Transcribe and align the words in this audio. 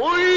Oy! 0.00 0.27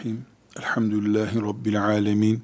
Bismillahirrahmanirrahim. 0.00 0.26
Elhamdülillahi 0.58 1.42
Rabbil 1.42 1.84
alemin. 1.84 2.42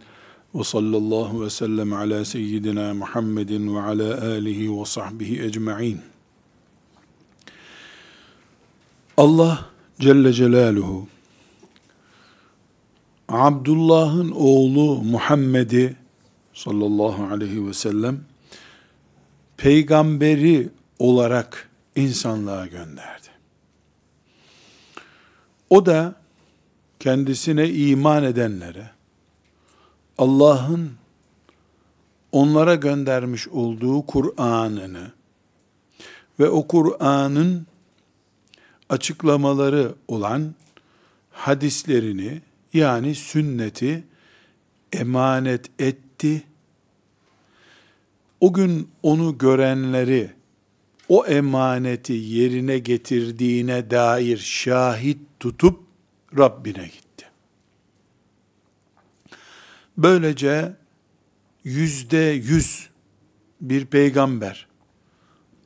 Ve 0.54 0.64
sallallahu 0.64 1.44
ve 1.44 1.50
sellem 1.50 1.92
ala 1.92 2.24
seyyidina 2.24 2.94
Muhammedin 2.94 3.76
ve 3.76 3.80
ala 3.80 4.22
alihi 4.22 4.80
ve 4.80 4.84
sahbihi 4.84 5.42
ecma'in. 5.42 6.00
Allah 9.16 9.66
Celle 10.00 10.32
Celaluhu 10.32 11.08
Abdullah'ın 13.28 14.30
oğlu 14.30 15.02
Muhammed'i 15.02 15.96
sallallahu 16.54 17.24
aleyhi 17.24 17.68
ve 17.68 17.72
sellem 17.74 18.20
peygamberi 19.56 20.68
olarak 20.98 21.70
insanlığa 21.96 22.66
gönderdi. 22.66 23.28
O 25.70 25.86
da 25.86 26.25
kendisine 27.06 27.68
iman 27.68 28.24
edenlere 28.24 28.90
Allah'ın 30.18 30.90
onlara 32.32 32.74
göndermiş 32.74 33.48
olduğu 33.48 34.06
Kur'an'ını 34.06 35.12
ve 36.40 36.48
o 36.48 36.66
Kur'an'ın 36.66 37.66
açıklamaları 38.88 39.94
olan 40.08 40.54
hadislerini 41.30 42.42
yani 42.72 43.14
sünneti 43.14 44.04
emanet 44.92 45.66
etti. 45.78 46.42
O 48.40 48.52
gün 48.52 48.88
onu 49.02 49.38
görenleri 49.38 50.30
o 51.08 51.26
emaneti 51.26 52.12
yerine 52.12 52.78
getirdiğine 52.78 53.90
dair 53.90 54.38
şahit 54.38 55.18
tutup 55.40 55.85
Rabbine 56.38 56.84
gitti. 56.84 57.26
Böylece 59.96 60.76
yüzde 61.64 62.16
yüz 62.18 62.88
bir 63.60 63.86
peygamber 63.86 64.66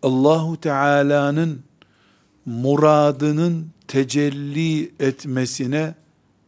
Allahu 0.03 0.61
Teala'nın 0.61 1.63
muradının 2.47 3.71
tecelli 3.89 4.93
etmesine 5.01 5.95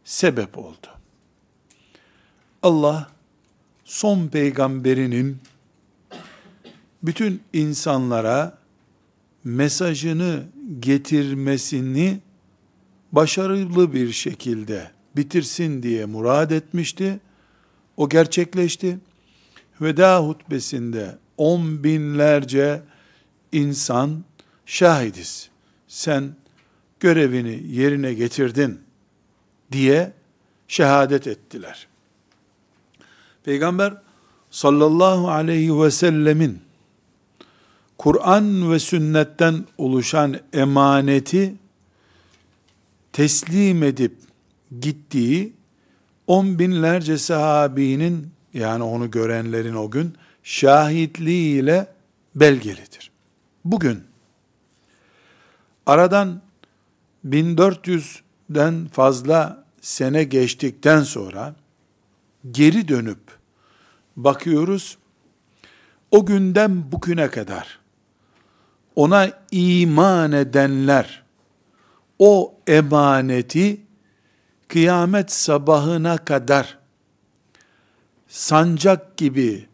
sebep 0.03 0.57
oldu. 0.57 0.87
Allah 2.61 3.11
son 3.85 4.27
peygamberinin 4.27 5.37
bütün 7.03 7.41
insanlara 7.53 8.57
mesajını 9.43 10.43
getirmesini 10.79 12.19
başarılı 13.13 13.93
bir 13.93 14.11
şekilde 14.11 14.91
bitirsin 15.15 15.83
diye 15.83 16.05
murad 16.05 16.51
etmişti. 16.51 17.19
O 17.97 18.09
gerçekleşti. 18.09 18.99
Veda 19.81 20.19
hutbesinde 20.19 21.17
on 21.37 21.83
binlerce 21.83 22.81
insan 23.51 24.23
şahidiz. 24.65 25.49
Sen 25.87 26.35
görevini 26.99 27.63
yerine 27.67 28.13
getirdin 28.13 28.79
diye 29.71 30.13
şehadet 30.67 31.27
ettiler. 31.27 31.87
Peygamber 33.43 33.93
sallallahu 34.51 35.29
aleyhi 35.29 35.81
ve 35.81 35.91
sellemin 35.91 36.61
Kur'an 37.97 38.71
ve 38.71 38.79
sünnetten 38.79 39.65
oluşan 39.77 40.39
emaneti 40.53 41.55
teslim 43.13 43.83
edip 43.83 44.15
gittiği 44.81 45.53
on 46.27 46.59
binlerce 46.59 47.17
sahabinin 47.17 48.31
yani 48.53 48.83
onu 48.83 49.11
görenlerin 49.11 49.75
o 49.75 49.91
gün 49.91 50.15
şahitliğiyle 50.43 51.87
belgelidir. 52.35 53.11
Bugün 53.65 54.03
aradan 55.85 56.41
1400'den 57.25 58.87
fazla 58.87 59.65
sene 59.81 60.23
geçtikten 60.23 61.03
sonra 61.03 61.55
geri 62.51 62.87
dönüp 62.87 63.19
bakıyoruz 64.15 64.97
o 66.11 66.25
günden 66.25 66.91
bugüne 66.91 67.29
kadar 67.29 67.79
ona 68.95 69.29
iman 69.51 70.31
edenler 70.31 71.22
o 72.19 72.55
emaneti 72.67 73.81
kıyamet 74.67 75.31
sabahına 75.31 76.17
kadar 76.17 76.77
sancak 78.27 79.17
gibi 79.17 79.67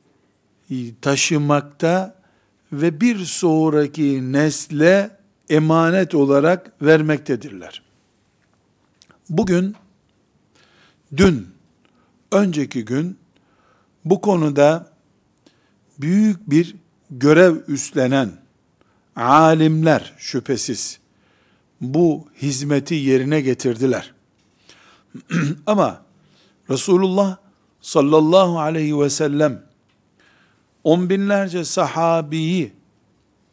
taşımakta 1.02 2.16
ve 2.72 3.02
bir 3.02 3.18
sonraki 3.26 4.32
nesle 4.34 5.18
emanet 5.50 6.16
olarak 6.16 6.72
vermektedirler. 6.82 7.82
Bugün, 9.30 9.76
dün, 11.18 11.48
önceki 12.32 12.86
gün 12.86 13.18
bu 14.06 14.22
konuda 14.22 14.90
büyük 16.00 16.50
bir 16.50 16.76
görev 17.12 17.56
üstlenen 17.68 18.32
alimler 19.16 20.14
şüphesiz 20.18 20.99
bu 21.82 22.28
hizmeti 22.42 22.96
yerine 22.96 23.42
getirdiler. 23.42 24.14
Ama 25.66 26.02
Resulullah 26.70 27.38
sallallahu 27.82 28.60
aleyhi 28.60 29.00
ve 29.00 29.10
sellem 29.10 29.64
on 30.84 31.10
binlerce 31.10 31.66
sahabiyi 31.66 32.74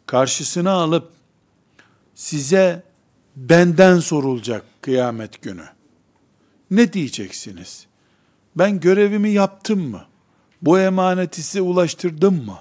karşısına 0.07 0.73
alıp 0.73 1.11
size 2.15 2.83
benden 3.37 4.01
sorulacak 4.01 4.65
kıyamet 4.81 5.43
günü. 5.43 5.65
Ne 6.71 6.93
diyeceksiniz? 6.93 7.87
Ben 8.57 8.81
görevimi 8.81 9.31
yaptım 9.31 9.91
mı? 9.91 10.05
Bu 10.63 10.79
emaneti 10.79 11.43
size 11.43 11.61
ulaştırdım 11.61 12.45
mı? 12.45 12.59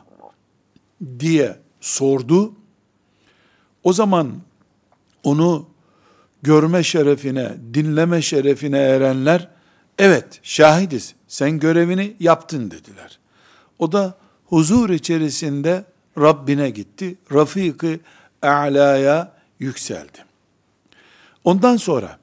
diye 1.19 1.59
sordu. 1.81 2.53
O 3.83 3.93
zaman 3.93 4.41
onu 5.25 5.65
görme 6.43 6.83
şerefine, 6.83 7.53
dinleme 7.73 8.21
şerefine 8.21 8.79
erenler, 8.79 9.47
evet 9.99 10.39
şahidiz, 10.43 11.15
sen 11.27 11.59
görevini 11.59 12.15
yaptın 12.19 12.71
dediler. 12.71 13.19
O 13.79 13.91
da 13.91 14.17
huzur 14.45 14.89
içerisinde 14.89 15.85
Rabbine 16.17 16.69
gitti. 16.69 17.15
Rafik-i 17.33 17.99
A'la'ya 18.41 19.31
yükseldi. 19.59 20.25
Ondan 21.43 21.77
sonra 21.77 22.17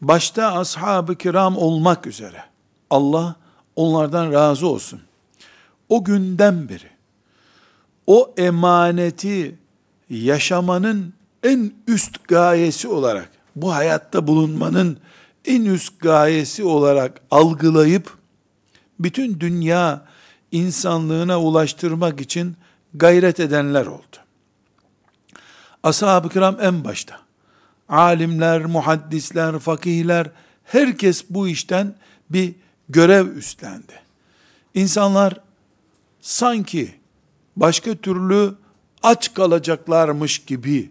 başta 0.00 0.52
ashab-ı 0.52 1.14
kiram 1.14 1.56
olmak 1.56 2.06
üzere 2.06 2.44
Allah 2.90 3.36
onlardan 3.76 4.32
razı 4.32 4.66
olsun. 4.66 5.00
O 5.88 6.04
günden 6.04 6.68
beri 6.68 6.90
o 8.06 8.34
emaneti 8.36 9.54
yaşamanın 10.10 11.14
en 11.44 11.72
üst 11.86 12.28
gayesi 12.28 12.88
olarak 12.88 13.30
bu 13.56 13.74
hayatta 13.74 14.26
bulunmanın 14.26 14.98
en 15.44 15.64
üst 15.64 16.00
gayesi 16.00 16.64
olarak 16.64 17.20
algılayıp 17.30 18.16
bütün 18.98 19.40
dünya 19.40 20.04
insanlığına 20.52 21.40
ulaştırmak 21.40 22.20
için 22.20 22.56
gayret 22.94 23.40
edenler 23.40 23.86
oldu. 23.86 24.16
Ashab-ı 25.82 26.28
kiram 26.28 26.56
en 26.60 26.84
başta. 26.84 27.20
Alimler, 27.88 28.64
muhaddisler, 28.64 29.58
fakihler, 29.58 30.30
herkes 30.64 31.24
bu 31.30 31.48
işten 31.48 31.94
bir 32.30 32.54
görev 32.88 33.36
üstlendi. 33.36 33.92
İnsanlar 34.74 35.40
sanki 36.20 36.94
başka 37.56 37.94
türlü 37.94 38.54
aç 39.02 39.34
kalacaklarmış 39.34 40.38
gibi, 40.38 40.90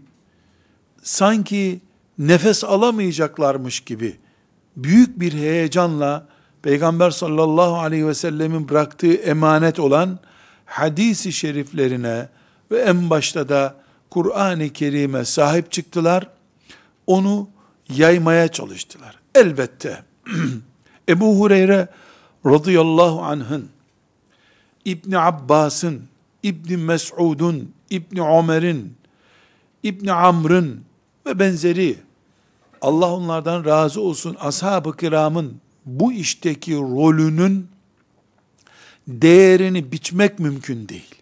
sanki 1.03 1.81
nefes 2.19 2.63
alamayacaklarmış 2.63 3.79
gibi 3.79 4.17
büyük 4.77 5.19
bir 5.19 5.33
heyecanla 5.33 6.27
Peygamber 6.61 7.11
sallallahu 7.11 7.75
aleyhi 7.75 8.07
ve 8.07 8.13
sellemin 8.13 8.69
bıraktığı 8.69 9.13
emanet 9.13 9.79
olan 9.79 10.19
hadisi 10.65 11.33
şeriflerine 11.33 12.29
ve 12.71 12.79
en 12.79 13.09
başta 13.09 13.49
da 13.49 13.75
Kur'an-ı 14.09 14.69
Kerim'e 14.69 15.25
sahip 15.25 15.71
çıktılar. 15.71 16.29
Onu 17.07 17.49
yaymaya 17.89 18.47
çalıştılar. 18.47 19.19
Elbette 19.35 20.03
Ebu 21.09 21.39
Hureyre 21.39 21.87
radıyallahu 22.45 23.21
anh'ın 23.21 23.69
İbni 24.85 25.19
Abbas'ın, 25.19 26.01
İbni 26.43 26.77
Mes'ud'un, 26.77 27.73
İbni 27.89 28.21
Ömer'in, 28.21 28.97
İbni 29.83 30.13
Amr'ın 30.13 30.83
ve 31.25 31.39
benzeri 31.39 31.97
Allah 32.81 33.13
onlardan 33.13 33.65
razı 33.65 34.01
olsun 34.01 34.37
ashab-ı 34.39 34.97
kiramın 34.97 35.61
bu 35.85 36.13
işteki 36.13 36.75
rolünün 36.75 37.67
değerini 39.07 39.91
biçmek 39.91 40.39
mümkün 40.39 40.89
değil. 40.89 41.15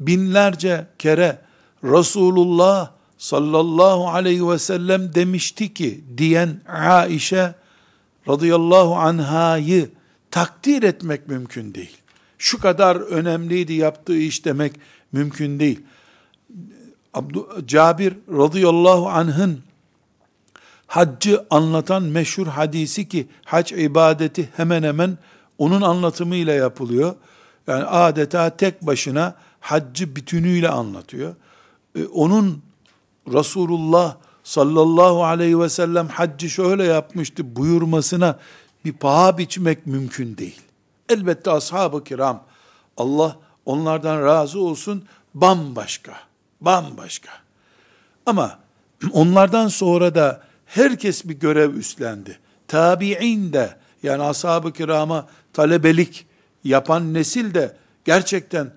Binlerce 0.00 0.86
kere 0.98 1.38
Resulullah 1.84 2.90
sallallahu 3.18 4.08
aleyhi 4.08 4.48
ve 4.48 4.58
sellem 4.58 5.14
demişti 5.14 5.74
ki 5.74 6.04
diyen 6.18 6.60
Aişe 6.68 7.54
radıyallahu 8.28 8.96
anhayı 8.96 9.90
takdir 10.30 10.82
etmek 10.82 11.28
mümkün 11.28 11.74
değil. 11.74 11.96
Şu 12.38 12.60
kadar 12.60 12.96
önemliydi 12.96 13.72
yaptığı 13.72 14.16
iş 14.16 14.44
demek 14.44 14.72
mümkün 15.12 15.60
değil. 15.60 15.80
Abdu, 17.16 17.66
Cabir 17.66 18.14
radıyallahu 18.28 19.08
anh'ın 19.08 19.62
haccı 20.86 21.46
anlatan 21.50 22.02
meşhur 22.02 22.46
hadisi 22.46 23.08
ki 23.08 23.28
hac 23.44 23.72
ibadeti 23.72 24.48
hemen 24.56 24.82
hemen 24.82 25.18
onun 25.58 25.82
anlatımıyla 25.82 26.54
yapılıyor. 26.54 27.14
Yani 27.66 27.84
adeta 27.84 28.56
tek 28.56 28.82
başına 28.82 29.34
haccı 29.60 30.16
bütünüyle 30.16 30.68
anlatıyor. 30.68 31.34
Ee, 31.98 32.04
onun 32.04 32.62
Resulullah 33.32 34.16
sallallahu 34.44 35.24
aleyhi 35.24 35.60
ve 35.60 35.68
sellem 35.68 36.08
haccı 36.08 36.50
şöyle 36.50 36.84
yapmıştı 36.84 37.56
buyurmasına 37.56 38.38
bir 38.84 38.92
paha 38.92 39.38
biçmek 39.38 39.86
mümkün 39.86 40.36
değil. 40.36 40.60
Elbette 41.08 41.50
ashab-ı 41.50 42.04
kiram 42.04 42.42
Allah 42.96 43.36
onlardan 43.64 44.22
razı 44.22 44.60
olsun 44.60 45.04
bambaşka, 45.34 46.14
bambaşka. 46.60 47.30
Ama 48.26 48.58
onlardan 49.12 49.68
sonra 49.68 50.14
da 50.14 50.42
herkes 50.66 51.24
bir 51.24 51.34
görev 51.34 51.74
üstlendi. 51.74 52.38
Tabi'in 52.68 53.52
de 53.52 53.76
yani 54.02 54.22
ashab-ı 54.22 54.72
kirama 54.72 55.26
talebelik 55.52 56.26
yapan 56.64 57.14
nesil 57.14 57.54
de 57.54 57.76
gerçekten 58.04 58.72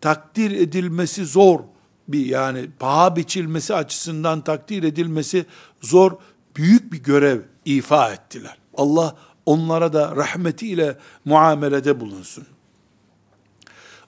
takdir 0.00 0.50
edilmesi 0.50 1.26
zor 1.26 1.60
bir 2.08 2.26
yani 2.26 2.70
paha 2.78 3.16
biçilmesi 3.16 3.74
açısından 3.74 4.40
takdir 4.40 4.82
edilmesi 4.82 5.46
zor 5.80 6.12
büyük 6.56 6.92
bir 6.92 7.02
görev 7.02 7.40
ifa 7.64 8.12
ettiler. 8.12 8.56
Allah 8.74 9.16
onlara 9.46 9.92
da 9.92 10.16
rahmetiyle 10.16 10.98
muamelede 11.24 12.00
bulunsun. 12.00 12.46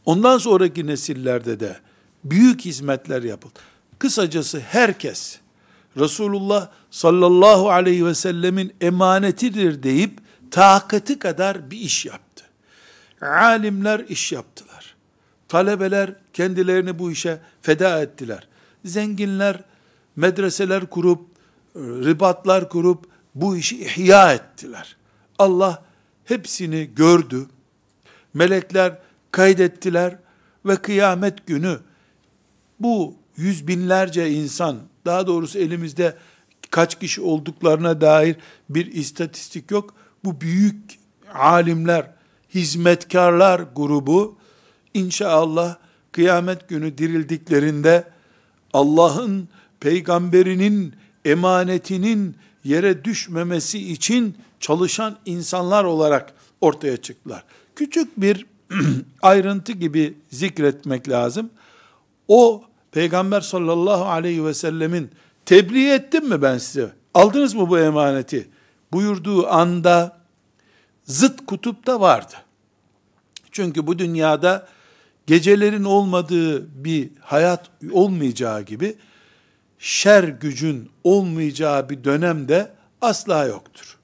Ondan 0.05 0.39
sonraki 0.39 0.87
nesillerde 0.87 1.61
de 1.61 1.77
büyük 2.25 2.61
hizmetler 2.61 3.23
yapıldı. 3.23 3.59
Kısacası 3.99 4.61
herkes 4.61 5.39
Resulullah 5.97 6.69
sallallahu 6.91 7.71
aleyhi 7.71 8.07
ve 8.07 8.15
sellemin 8.15 8.75
emanetidir 8.81 9.83
deyip 9.83 10.21
takati 10.51 11.19
kadar 11.19 11.71
bir 11.71 11.79
iş 11.79 12.07
yaptı. 12.07 12.45
Alimler 13.21 14.01
iş 14.01 14.33
yaptılar. 14.33 14.95
Talebeler 15.49 16.15
kendilerini 16.33 16.99
bu 16.99 17.11
işe 17.11 17.39
feda 17.63 18.03
ettiler. 18.03 18.49
Zenginler 18.85 19.61
medreseler 20.17 20.87
kurup, 20.87 21.27
ribatlar 21.77 22.69
kurup 22.69 23.07
bu 23.35 23.57
işi 23.57 23.85
ihya 23.85 24.33
ettiler. 24.33 24.97
Allah 25.39 25.85
hepsini 26.25 26.91
gördü. 26.95 27.47
Melekler 28.35 28.99
kaydettiler 29.31 30.17
ve 30.67 30.77
kıyamet 30.77 31.47
günü 31.47 31.79
bu 32.85 33.15
yüz 33.37 33.69
binlerce 33.69 34.31
insan, 34.31 34.77
daha 35.05 35.27
doğrusu 35.27 35.59
elimizde 35.59 36.17
kaç 36.71 36.99
kişi 36.99 37.21
olduklarına 37.21 38.01
dair 38.01 38.37
bir 38.71 38.87
istatistik 38.87 39.71
yok. 39.71 39.95
Bu 40.25 40.41
büyük 40.41 40.99
alimler, 41.35 42.11
hizmetkarlar 42.55 43.65
grubu 43.77 44.37
inşallah 44.95 45.77
kıyamet 46.13 46.69
günü 46.69 46.99
dirildiklerinde 46.99 48.05
Allah'ın 48.73 49.49
peygamberinin 49.81 50.95
emanetinin 51.25 52.37
yere 52.65 53.05
düşmemesi 53.05 53.93
için 53.93 54.37
çalışan 54.61 55.17
insanlar 55.27 55.85
olarak 55.85 56.35
ortaya 56.61 56.97
çıktılar. 56.97 57.45
Küçük 57.77 58.21
bir 58.21 58.47
ayrıntı 59.23 59.73
gibi 59.73 60.15
zikretmek 60.31 61.09
lazım. 61.09 61.51
O 62.29 62.65
Peygamber 62.95 63.41
sallallahu 63.41 64.05
aleyhi 64.05 64.45
ve 64.45 64.55
sellemin 64.55 65.11
tebliğ 65.47 65.91
ettim 65.91 66.29
mi 66.29 66.43
ben 66.43 66.59
size? 66.59 66.93
Aldınız 67.15 67.55
mı 67.55 67.71
bu 67.71 67.79
emaneti? 67.79 68.49
Buyurduğu 68.93 69.47
anda 69.47 70.19
zıt 71.05 71.47
kutupta 71.47 72.01
vardı. 72.01 72.35
Çünkü 73.51 73.87
bu 73.87 73.99
dünyada 73.99 74.67
gecelerin 75.27 75.85
olmadığı 75.85 76.85
bir 76.85 77.11
hayat 77.21 77.71
olmayacağı 77.93 78.63
gibi 78.63 78.97
şer 79.79 80.25
gücün 80.25 80.91
olmayacağı 81.05 81.89
bir 81.89 82.05
dönemde 82.05 82.73
asla 83.01 83.45
yoktur. 83.45 83.99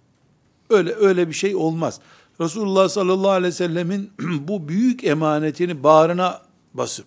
Öyle 0.71 0.95
öyle 0.95 1.29
bir 1.29 1.35
şey 1.35 1.55
olmaz. 1.55 2.01
Resulullah 2.41 2.89
sallallahu 2.89 3.31
aleyhi 3.31 3.53
ve 3.53 3.57
sellemin 3.57 4.13
bu 4.21 4.69
büyük 4.69 5.05
emanetini 5.05 5.83
bağrına 5.83 6.43
basıp 6.75 7.07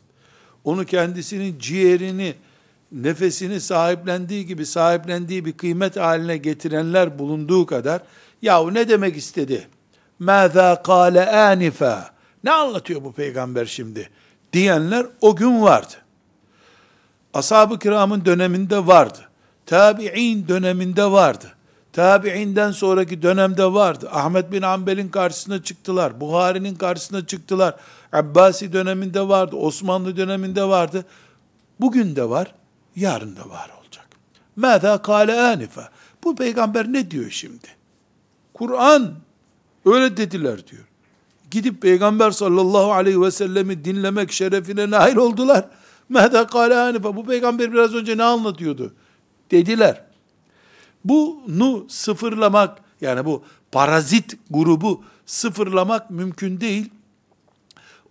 onu 0.64 0.86
kendisinin 0.86 1.60
ciğerini, 1.60 2.36
nefesini 2.92 3.62
sahiplendiği 3.62 4.46
gibi 4.46 4.66
sahiplendiği 4.66 5.46
bir 5.46 5.54
kıymet 5.54 5.98
haline 5.98 6.38
getirenler 6.38 7.20
bulunduğu 7.20 7.66
kadar 7.66 8.02
yahu 8.42 8.74
ne 8.74 8.90
demek 8.90 9.18
istedi? 9.18 9.68
Mâzâ 10.20 10.82
kâle 10.84 11.32
ânifâ 11.32 12.10
ne 12.44 12.52
anlatıyor 12.52 13.04
bu 13.04 13.14
peygamber 13.14 13.66
şimdi? 13.66 14.10
Diyenler 14.54 15.06
o 15.22 15.36
gün 15.36 15.62
vardı. 15.62 15.94
Ashab-ı 17.34 17.80
kiramın 17.80 18.26
döneminde 18.26 18.88
vardı. 18.88 19.20
Tabi'in 19.66 20.48
döneminde 20.48 21.06
vardı. 21.06 21.54
Tabi'inden 21.94 22.72
sonraki 22.72 23.22
dönemde 23.22 23.74
vardı. 23.74 24.10
Ahmet 24.12 24.52
bin 24.52 24.62
Ambel'in 24.62 25.10
karşısına 25.10 25.64
çıktılar. 25.64 26.22
Buhari'nin 26.22 26.76
karşısına 26.76 27.26
çıktılar. 27.26 27.76
Abbasi 28.14 28.74
döneminde 28.74 29.28
vardı. 29.28 29.56
Osmanlı 29.56 30.18
döneminde 30.18 30.64
vardı. 30.64 31.06
Bugün 31.80 32.16
de 32.16 32.30
var. 32.30 32.56
Yarın 32.96 33.36
da 33.36 33.50
var 33.50 33.72
olacak. 33.82 34.08
Mâzâ 34.56 35.02
kâle 35.02 35.42
ânife. 35.42 35.82
Bu 36.24 36.36
peygamber 36.36 36.94
ne 36.94 37.12
diyor 37.12 37.30
şimdi? 37.32 37.68
Kur'an 38.54 39.14
öyle 39.86 40.18
dediler 40.18 40.68
diyor. 40.68 40.84
Gidip 41.52 41.82
peygamber 41.82 42.32
sallallahu 42.32 42.94
aleyhi 42.94 43.22
ve 43.22 43.32
sellemi 43.32 43.86
dinlemek 43.86 44.32
şerefine 44.32 44.90
nail 44.90 45.16
oldular. 45.16 45.66
Mehda 46.10 46.48
kâle 46.48 46.76
ânife. 46.78 47.16
Bu 47.16 47.26
peygamber 47.26 47.74
biraz 47.74 47.96
önce 47.96 48.18
ne 48.18 48.24
anlatıyordu? 48.24 48.94
Dediler. 49.52 50.13
Bunu 51.06 51.86
sıfırlamak, 51.90 52.80
yani 53.02 53.26
bu 53.26 53.44
parazit 53.72 54.38
grubu 54.50 55.04
sıfırlamak 55.26 56.10
mümkün 56.10 56.62
değil. 56.62 56.90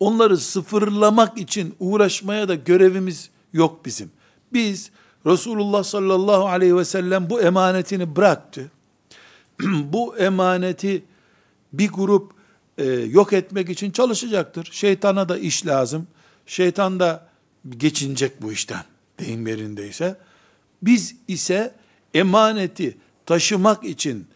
Onları 0.00 0.38
sıfırlamak 0.38 1.38
için 1.38 1.75
uğraşmaya 1.80 2.49
da 2.49 2.54
görevimiz 2.54 3.30
yok 3.52 3.84
bizim. 3.84 4.11
Biz 4.52 4.90
Resulullah 5.26 5.84
sallallahu 5.84 6.46
aleyhi 6.46 6.76
ve 6.76 6.84
sellem 6.84 7.30
bu 7.30 7.40
emanetini 7.40 8.16
bıraktı. 8.16 8.70
bu 9.62 10.16
emaneti 10.18 11.04
bir 11.72 11.88
grup 11.88 12.32
e, 12.78 12.84
yok 12.90 13.32
etmek 13.32 13.70
için 13.70 13.90
çalışacaktır. 13.90 14.68
Şeytana 14.72 15.28
da 15.28 15.38
iş 15.38 15.66
lazım. 15.66 16.06
Şeytan 16.46 17.00
da 17.00 17.28
geçinecek 17.70 18.42
bu 18.42 18.52
işten 18.52 18.84
deyim 19.18 19.46
yerindeyse. 19.46 20.16
Biz 20.82 21.16
ise 21.28 21.75
emaneti 22.14 22.99
taşımak 23.26 23.85
için 23.85 24.26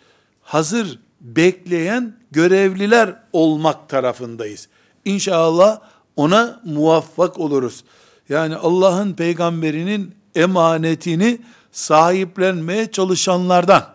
hazır 0.43 0.99
bekleyen 1.21 2.17
görevliler 2.31 3.15
olmak 3.33 3.89
tarafındayız. 3.89 4.69
İnşallah 5.05 5.81
ona 6.17 6.61
muvaffak 6.65 7.39
oluruz. 7.39 7.85
Yani 8.29 8.57
Allah'ın 8.57 9.13
peygamberinin 9.13 10.15
emanetini 10.35 11.39
sahiplenmeye 11.73 12.91
çalışanlardan, 12.91 13.87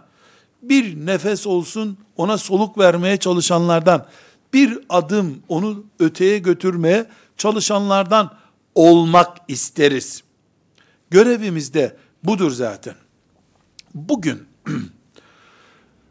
bir 0.62 1.06
nefes 1.06 1.48
olsun 1.48 1.98
ona 2.18 2.38
soluk 2.38 2.78
vermeye 2.78 3.18
çalışanlardan, 3.18 4.06
bir 4.54 4.80
adım 4.90 5.44
onu 5.48 5.84
öteye 6.00 6.38
götürmeye 6.38 7.06
çalışanlardan 7.38 8.32
olmak 8.76 9.38
isteriz. 9.48 10.24
Görevimiz 11.10 11.74
de 11.74 11.98
budur 12.24 12.52
zaten. 12.52 12.96
Bugün 13.94 14.44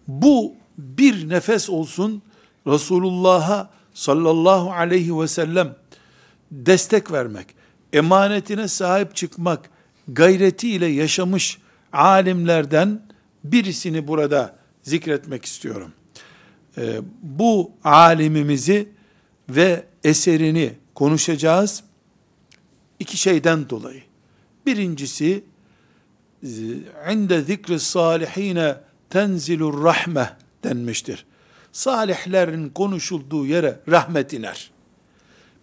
bu 0.08 0.54
bir 0.78 1.28
nefes 1.28 1.70
olsun 1.70 2.22
Resulullah'a 2.66 3.70
sallallahu 3.94 4.72
aleyhi 4.72 5.20
ve 5.20 5.28
sellem 5.28 5.76
destek 6.50 7.12
vermek, 7.12 7.46
emanetine 7.92 8.68
sahip 8.68 9.16
çıkmak 9.16 9.70
gayretiyle 10.08 10.86
yaşamış 10.86 11.58
alimlerden 11.92 13.02
birisini 13.44 14.08
burada 14.08 14.56
zikretmek 14.82 15.44
istiyorum. 15.44 15.92
Ee, 16.78 17.00
bu 17.22 17.72
alimimizi 17.84 18.88
ve 19.48 19.84
eserini 20.04 20.72
konuşacağız. 20.94 21.84
iki 22.98 23.16
şeyden 23.16 23.70
dolayı. 23.70 24.02
Birincisi, 24.66 25.44
inde 27.12 27.42
zikri 27.42 27.80
salihine 27.80 28.76
tenzilur 29.10 29.84
rahme 29.84 30.36
denmiştir. 30.64 31.26
Salihlerin 31.72 32.68
konuşulduğu 32.68 33.46
yere 33.46 33.80
rahmet 33.88 34.32
iner. 34.32 34.70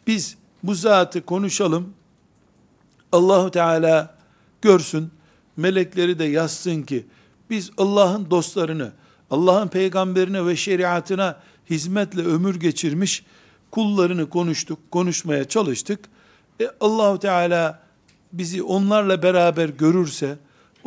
Biz 0.08 0.38
bu 0.64 0.76
zatı 0.76 1.26
konuşalım. 1.26 1.94
Allahu 3.12 3.52
Teala 3.52 4.16
görsün, 4.62 5.12
melekleri 5.58 6.20
de 6.20 6.24
yazsın 6.24 6.82
ki 6.82 7.06
biz 7.50 7.72
Allah'ın 7.78 8.32
dostlarını, 8.32 8.92
Allah'ın 9.32 9.68
peygamberine 9.68 10.46
ve 10.46 10.56
şeriatına 10.56 11.40
hizmetle 11.70 12.22
ömür 12.22 12.56
geçirmiş 12.60 13.26
kullarını 13.72 14.30
konuştuk, 14.30 14.80
konuşmaya 14.92 15.48
çalıştık. 15.48 16.00
E 16.62 16.70
Allahu 16.80 17.20
Teala 17.20 17.80
bizi 18.34 18.64
onlarla 18.64 19.24
beraber 19.24 19.70
görürse 19.70 20.38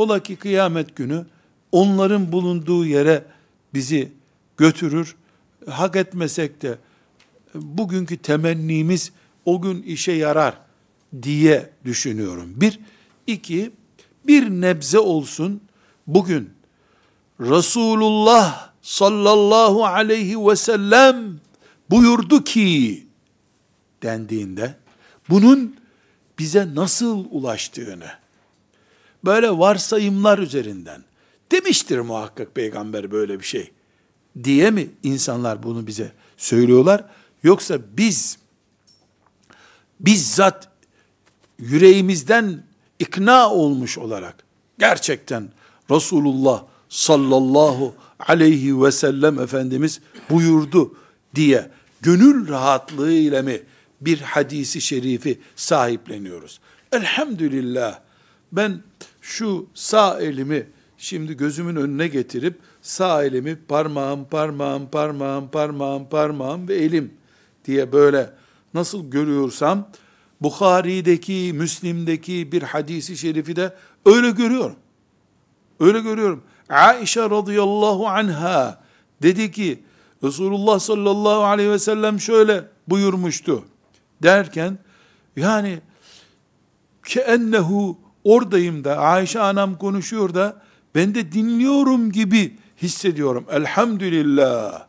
ola 0.00 0.23
ki 0.23 0.37
kıyamet 0.37 0.97
günü 0.97 1.26
onların 1.73 2.33
bulunduğu 2.33 2.87
yere 2.87 3.25
bizi 3.75 4.12
götürür. 4.57 5.16
Hak 5.69 5.97
etmesek 5.97 6.62
de 6.62 6.78
bugünkü 7.54 8.16
temennimiz 8.16 9.12
o 9.45 9.62
gün 9.62 9.83
işe 9.83 10.12
yarar 10.12 10.59
diye 11.23 11.71
düşünüyorum. 11.85 12.52
Bir, 12.57 12.80
iki, 13.26 13.71
bir 14.26 14.50
nebze 14.50 14.99
olsun 14.99 15.61
bugün 16.07 16.50
Resulullah 17.40 18.71
sallallahu 18.83 19.87
aleyhi 19.87 20.47
ve 20.47 20.57
sellem 20.57 21.40
buyurdu 21.90 22.45
ki 22.45 23.07
dendiğinde 24.02 24.75
bunun 25.28 25.76
bize 26.38 26.75
nasıl 26.75 27.25
ulaştığını 27.30 28.20
böyle 29.25 29.50
varsayımlar 29.50 30.39
üzerinden. 30.39 31.05
Demiştir 31.53 31.99
muhakkak 31.99 32.55
peygamber 32.55 33.11
böyle 33.11 33.41
bir 33.41 33.45
şey. 33.45 33.71
Diye 34.45 34.71
mi 34.71 34.91
insanlar 35.03 35.62
bunu 35.62 35.87
bize 35.87 36.12
söylüyorlar? 36.37 37.05
Yoksa 37.43 37.79
biz 37.97 38.39
bizzat 40.00 40.69
yüreğimizden 41.59 42.62
ikna 42.99 43.50
olmuş 43.50 43.99
olarak 43.99 44.37
gerçekten 44.79 45.49
Resulullah 45.91 46.65
sallallahu 46.89 47.95
aleyhi 48.19 48.83
ve 48.83 48.93
sellem 48.93 49.41
Efendimiz 49.41 50.00
buyurdu 50.31 50.95
diye 51.35 51.71
gönül 52.00 52.49
rahatlığı 52.49 53.12
ile 53.12 53.43
mi 53.43 53.62
bir 54.00 54.21
hadisi 54.21 54.81
şerifi 54.81 55.41
sahipleniyoruz? 55.57 56.61
Elhamdülillah 56.93 58.00
ben 58.53 58.83
şu 59.21 59.67
sağ 59.75 60.21
elimi 60.21 60.67
şimdi 60.99 61.37
gözümün 61.37 61.77
önüne 61.77 62.09
getirip 62.09 62.59
sağ 62.83 63.25
elimi 63.25 63.59
parmağım, 63.69 64.25
parmağım, 64.25 64.91
parmağım, 64.91 65.49
parmağım, 65.50 66.09
parmağım 66.09 66.69
ve 66.69 66.75
elim 66.75 67.15
diye 67.65 67.93
böyle 67.93 68.31
nasıl 68.75 69.11
görüyorsam 69.11 69.89
Bukhari'deki, 70.41 71.53
Müslim'deki 71.55 72.53
bir 72.53 72.62
hadisi 72.62 73.17
şerifi 73.17 73.57
de 73.57 73.75
öyle 74.07 74.31
görüyorum. 74.31 74.77
Öyle 75.81 76.00
görüyorum. 76.00 76.43
Aişe 76.69 77.21
radıyallahu 77.21 78.09
anha 78.09 78.83
dedi 79.23 79.53
ki 79.53 79.83
Resulullah 80.25 80.79
sallallahu 80.79 81.45
aleyhi 81.45 81.71
ve 81.71 81.79
sellem 81.79 82.21
şöyle 82.21 82.65
buyurmuştu 82.89 83.65
derken 84.23 84.79
yani 85.37 85.81
ki 87.07 87.21
ennehu 87.21 87.99
oradayım 88.25 88.85
da 88.85 88.97
Ayşe 88.97 89.41
anam 89.41 89.79
konuşuyor 89.79 90.35
da 90.35 90.62
ben 90.95 91.15
de 91.15 91.33
dinliyorum 91.33 92.12
gibi 92.12 92.57
hissediyorum. 92.83 93.47
Elhamdülillah. 93.50 94.87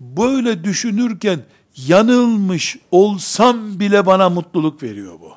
Böyle 0.00 0.64
düşünürken 0.64 1.40
yanılmış 1.76 2.78
olsam 2.90 3.80
bile 3.80 4.06
bana 4.06 4.30
mutluluk 4.30 4.82
veriyor 4.82 5.20
bu. 5.20 5.32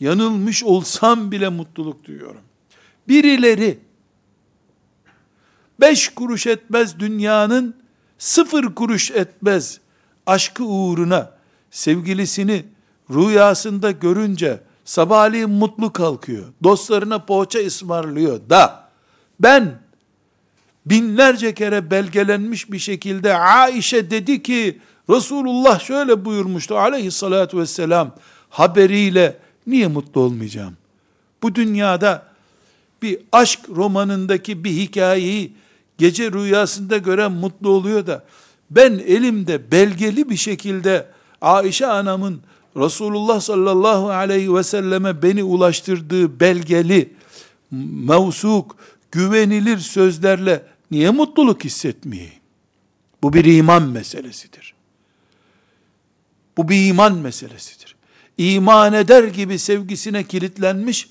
Yanılmış 0.00 0.64
olsam 0.64 1.32
bile 1.32 1.48
mutluluk 1.48 2.04
duyuyorum. 2.04 2.40
Birileri 3.08 3.78
beş 5.80 6.08
kuruş 6.08 6.46
etmez 6.46 6.98
dünyanın 6.98 7.74
sıfır 8.18 8.74
kuruş 8.74 9.10
etmez 9.10 9.80
aşkı 10.26 10.64
uğruna 10.64 11.30
sevgilisini 11.70 12.64
rüyasında 13.10 13.90
görünce 13.90 14.60
sabahleyin 14.84 15.50
mutlu 15.50 15.92
kalkıyor. 15.92 16.44
Dostlarına 16.62 17.18
poğaça 17.18 17.58
ısmarlıyor 17.58 18.50
da 18.50 18.88
ben 19.40 19.78
binlerce 20.86 21.54
kere 21.54 21.90
belgelenmiş 21.90 22.72
bir 22.72 22.78
şekilde 22.78 23.34
Aişe 23.36 24.10
dedi 24.10 24.42
ki 24.42 24.80
Resulullah 25.10 25.80
şöyle 25.80 26.24
buyurmuştu 26.24 26.78
aleyhissalatü 26.78 27.58
vesselam 27.58 28.14
haberiyle 28.50 29.36
niye 29.66 29.88
mutlu 29.88 30.20
olmayacağım? 30.20 30.76
Bu 31.42 31.54
dünyada 31.54 32.26
bir 33.02 33.18
aşk 33.32 33.60
romanındaki 33.76 34.64
bir 34.64 34.70
hikayeyi 34.70 35.52
gece 35.98 36.32
rüyasında 36.32 36.96
gören 36.96 37.32
mutlu 37.32 37.68
oluyor 37.68 38.06
da 38.06 38.24
ben 38.70 38.92
elimde 38.92 39.70
belgeli 39.70 40.30
bir 40.30 40.36
şekilde 40.36 41.06
Aişe 41.40 41.86
anamın 41.86 42.40
Resulullah 42.76 43.40
sallallahu 43.40 44.10
aleyhi 44.10 44.54
ve 44.54 44.62
selleme 44.62 45.22
beni 45.22 45.42
ulaştırdığı 45.42 46.40
belgeli, 46.40 47.14
mevsuk, 47.70 48.76
güvenilir 49.12 49.78
sözlerle 49.78 50.66
niye 50.90 51.10
mutluluk 51.10 51.64
hissetmeyeyim? 51.64 52.32
Bu 53.22 53.32
bir 53.32 53.44
iman 53.44 53.82
meselesidir. 53.82 54.74
Bu 56.56 56.68
bir 56.68 56.86
iman 56.86 57.18
meselesidir. 57.18 57.96
İman 58.38 58.92
eder 58.92 59.24
gibi 59.24 59.58
sevgisine 59.58 60.24
kilitlenmiş, 60.24 61.08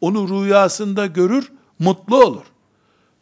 onu 0.00 0.28
rüyasında 0.28 1.06
görür, 1.06 1.52
mutlu 1.78 2.24
olur. 2.24 2.44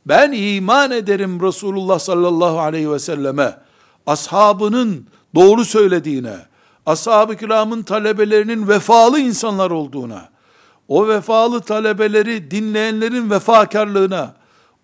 Ben 0.06 0.32
iman 0.32 0.90
ederim 0.90 1.42
Resulullah 1.42 1.98
sallallahu 1.98 2.60
aleyhi 2.60 2.90
ve 2.90 2.98
selleme, 2.98 3.58
ashabının 4.06 5.06
doğru 5.34 5.64
söylediğine, 5.64 6.36
ashab-ı 6.86 7.36
kiramın 7.36 7.82
talebelerinin 7.82 8.68
vefalı 8.68 9.20
insanlar 9.20 9.70
olduğuna, 9.70 10.28
o 10.88 11.08
vefalı 11.08 11.60
talebeleri 11.60 12.50
dinleyenlerin 12.50 13.30
vefakarlığına, 13.30 14.34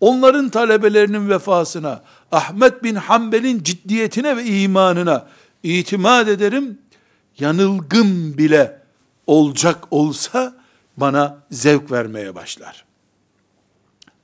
onların 0.00 0.48
talebelerinin 0.48 1.28
vefasına, 1.28 2.02
Ahmet 2.32 2.84
bin 2.84 2.94
Hanbel'in 2.94 3.62
ciddiyetine 3.62 4.36
ve 4.36 4.44
imanına 4.44 5.26
itimat 5.62 6.28
ederim. 6.28 6.78
Yanılgım 7.38 8.38
bile 8.38 8.82
olacak 9.26 9.84
olsa 9.90 10.54
bana 10.96 11.38
zevk 11.50 11.92
vermeye 11.92 12.34
başlar. 12.34 12.84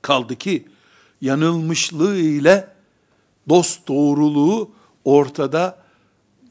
Kaldı 0.01 0.35
ki 0.35 0.67
yanılmışlığı 1.21 2.17
ile 2.17 2.67
dost 3.49 3.87
doğruluğu 3.87 4.71
ortada 5.05 5.77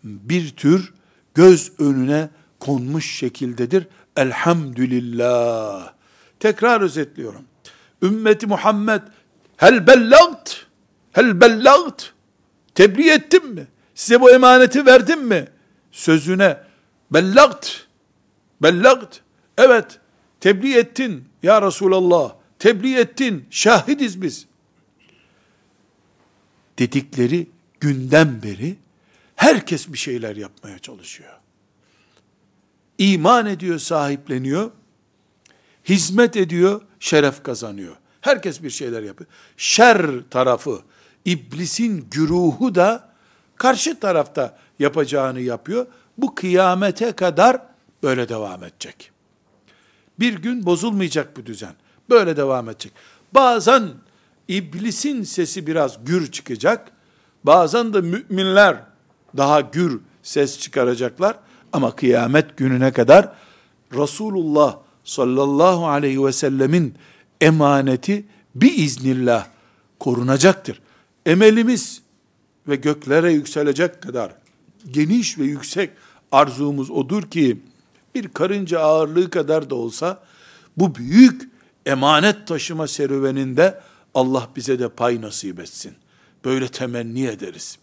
bir 0.04 0.50
tür 0.50 0.94
göz 1.34 1.72
önüne 1.78 2.28
konmuş 2.60 3.16
şekildedir. 3.16 3.86
Elhamdülillah. 4.16 5.92
Tekrar 6.40 6.80
özetliyorum. 6.80 7.44
Ümmeti 8.02 8.46
Muhammed 8.46 9.02
hel 9.56 9.86
bellagt 9.86 10.66
hel 11.12 11.40
bellagt 11.40 12.12
tebliğ 12.74 13.10
ettim 13.10 13.54
mi? 13.54 13.66
Size 13.94 14.20
bu 14.20 14.30
emaneti 14.30 14.86
verdim 14.86 15.24
mi? 15.24 15.48
Sözüne 15.92 16.56
bellagt. 17.10 17.86
Bellagt. 18.62 19.20
Evet. 19.58 19.98
Tebliğ 20.40 20.76
ettin 20.76 21.24
ya 21.42 21.62
Resulallah. 21.62 22.34
Tebliğ 22.58 22.96
ettin. 22.96 23.46
Şahidiz 23.50 24.22
biz. 24.22 24.46
Dedikleri 26.78 27.46
günden 27.80 28.42
beri 28.42 28.76
herkes 29.42 29.92
bir 29.92 29.98
şeyler 29.98 30.36
yapmaya 30.36 30.78
çalışıyor. 30.78 31.32
İman 32.98 33.46
ediyor, 33.46 33.78
sahipleniyor. 33.78 34.70
Hizmet 35.84 36.36
ediyor, 36.36 36.80
şeref 37.00 37.42
kazanıyor. 37.42 37.96
Herkes 38.20 38.62
bir 38.62 38.70
şeyler 38.70 39.02
yapıyor. 39.02 39.30
Şer 39.56 40.06
tarafı, 40.30 40.82
iblisin 41.24 42.08
güruhu 42.10 42.74
da 42.74 43.12
karşı 43.56 44.00
tarafta 44.00 44.58
yapacağını 44.78 45.40
yapıyor. 45.40 45.86
Bu 46.18 46.34
kıyamete 46.34 47.12
kadar 47.12 47.62
böyle 48.02 48.28
devam 48.28 48.64
edecek. 48.64 49.10
Bir 50.18 50.34
gün 50.34 50.66
bozulmayacak 50.66 51.36
bu 51.36 51.46
düzen. 51.46 51.74
Böyle 52.10 52.36
devam 52.36 52.68
edecek. 52.68 52.92
Bazen 53.34 53.88
iblisin 54.48 55.22
sesi 55.22 55.66
biraz 55.66 56.04
gür 56.04 56.32
çıkacak. 56.32 56.92
Bazen 57.44 57.94
de 57.94 58.00
müminler 58.00 58.91
daha 59.36 59.60
gür 59.60 60.00
ses 60.22 60.58
çıkaracaklar. 60.58 61.36
Ama 61.72 61.96
kıyamet 61.96 62.56
gününe 62.56 62.92
kadar 62.92 63.32
Resulullah 63.92 64.78
sallallahu 65.04 65.86
aleyhi 65.86 66.24
ve 66.24 66.32
sellemin 66.32 66.94
emaneti 67.40 68.24
biiznillah 68.54 69.46
korunacaktır. 70.00 70.82
Emelimiz 71.26 72.02
ve 72.68 72.76
göklere 72.76 73.32
yükselecek 73.32 74.02
kadar 74.02 74.34
geniş 74.90 75.38
ve 75.38 75.44
yüksek 75.44 75.90
arzumuz 76.32 76.90
odur 76.90 77.22
ki 77.22 77.60
bir 78.14 78.28
karınca 78.28 78.80
ağırlığı 78.80 79.30
kadar 79.30 79.70
da 79.70 79.74
olsa 79.74 80.22
bu 80.76 80.94
büyük 80.94 81.48
emanet 81.86 82.46
taşıma 82.46 82.88
serüveninde 82.88 83.80
Allah 84.14 84.48
bize 84.56 84.78
de 84.78 84.88
pay 84.88 85.20
nasip 85.20 85.60
etsin. 85.60 85.92
Böyle 86.44 86.68
temenni 86.68 87.26
ederiz. 87.26 87.78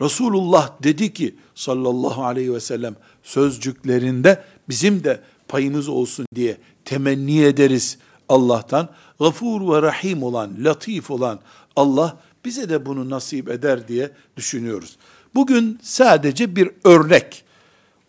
Resulullah 0.00 0.82
dedi 0.82 1.12
ki 1.12 1.34
sallallahu 1.54 2.24
aleyhi 2.24 2.54
ve 2.54 2.60
sellem 2.60 2.96
sözcüklerinde 3.22 4.44
bizim 4.68 5.04
de 5.04 5.20
payımız 5.48 5.88
olsun 5.88 6.26
diye 6.34 6.56
temenni 6.84 7.42
ederiz 7.42 7.98
Allah'tan. 8.28 8.88
Gafur 9.20 9.74
ve 9.74 9.82
Rahim 9.82 10.22
olan, 10.22 10.50
latif 10.58 11.10
olan 11.10 11.40
Allah 11.76 12.16
bize 12.44 12.68
de 12.68 12.86
bunu 12.86 13.10
nasip 13.10 13.48
eder 13.48 13.88
diye 13.88 14.10
düşünüyoruz. 14.36 14.96
Bugün 15.34 15.78
sadece 15.82 16.56
bir 16.56 16.70
örnek, 16.84 17.44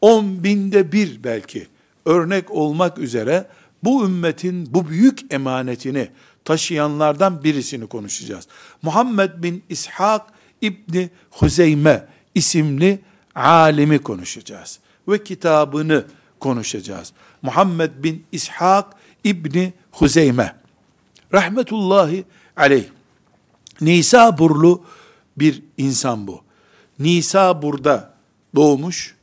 on 0.02 0.44
binde 0.44 0.92
bir 0.92 1.24
belki 1.24 1.68
örnek 2.06 2.52
olmak 2.52 2.98
üzere 2.98 3.48
bu 3.84 4.06
ümmetin 4.06 4.74
bu 4.74 4.90
büyük 4.90 5.34
emanetini 5.34 6.08
taşıyanlardan 6.46 7.44
birisini 7.44 7.88
konuşacağız. 7.88 8.48
Muhammed 8.82 9.44
bin 9.44 9.64
İshak 9.70 10.22
İbni 10.62 11.10
Huzeyme 11.32 12.08
isimli 12.36 13.00
alimi 13.36 14.00
konuşacağız. 14.00 14.80
Ve 15.08 15.24
kitabını 15.24 16.06
konuşacağız. 16.40 17.14
Muhammed 17.42 17.92
bin 17.98 18.26
İshak 18.32 18.86
İbni 19.24 19.74
Huzeyme. 19.92 20.56
Rahmetullahi 21.34 22.26
aleyh. 22.58 22.86
Nisaburlu 23.82 24.84
bir 25.38 25.64
insan 25.78 26.28
bu. 26.28 26.44
Nisabur'da 27.00 28.14
doğmuş, 28.56 29.16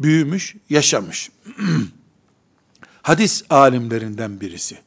büyümüş, 0.00 0.56
yaşamış. 0.70 1.30
Hadis 3.02 3.44
alimlerinden 3.50 4.40
birisi. 4.40 4.78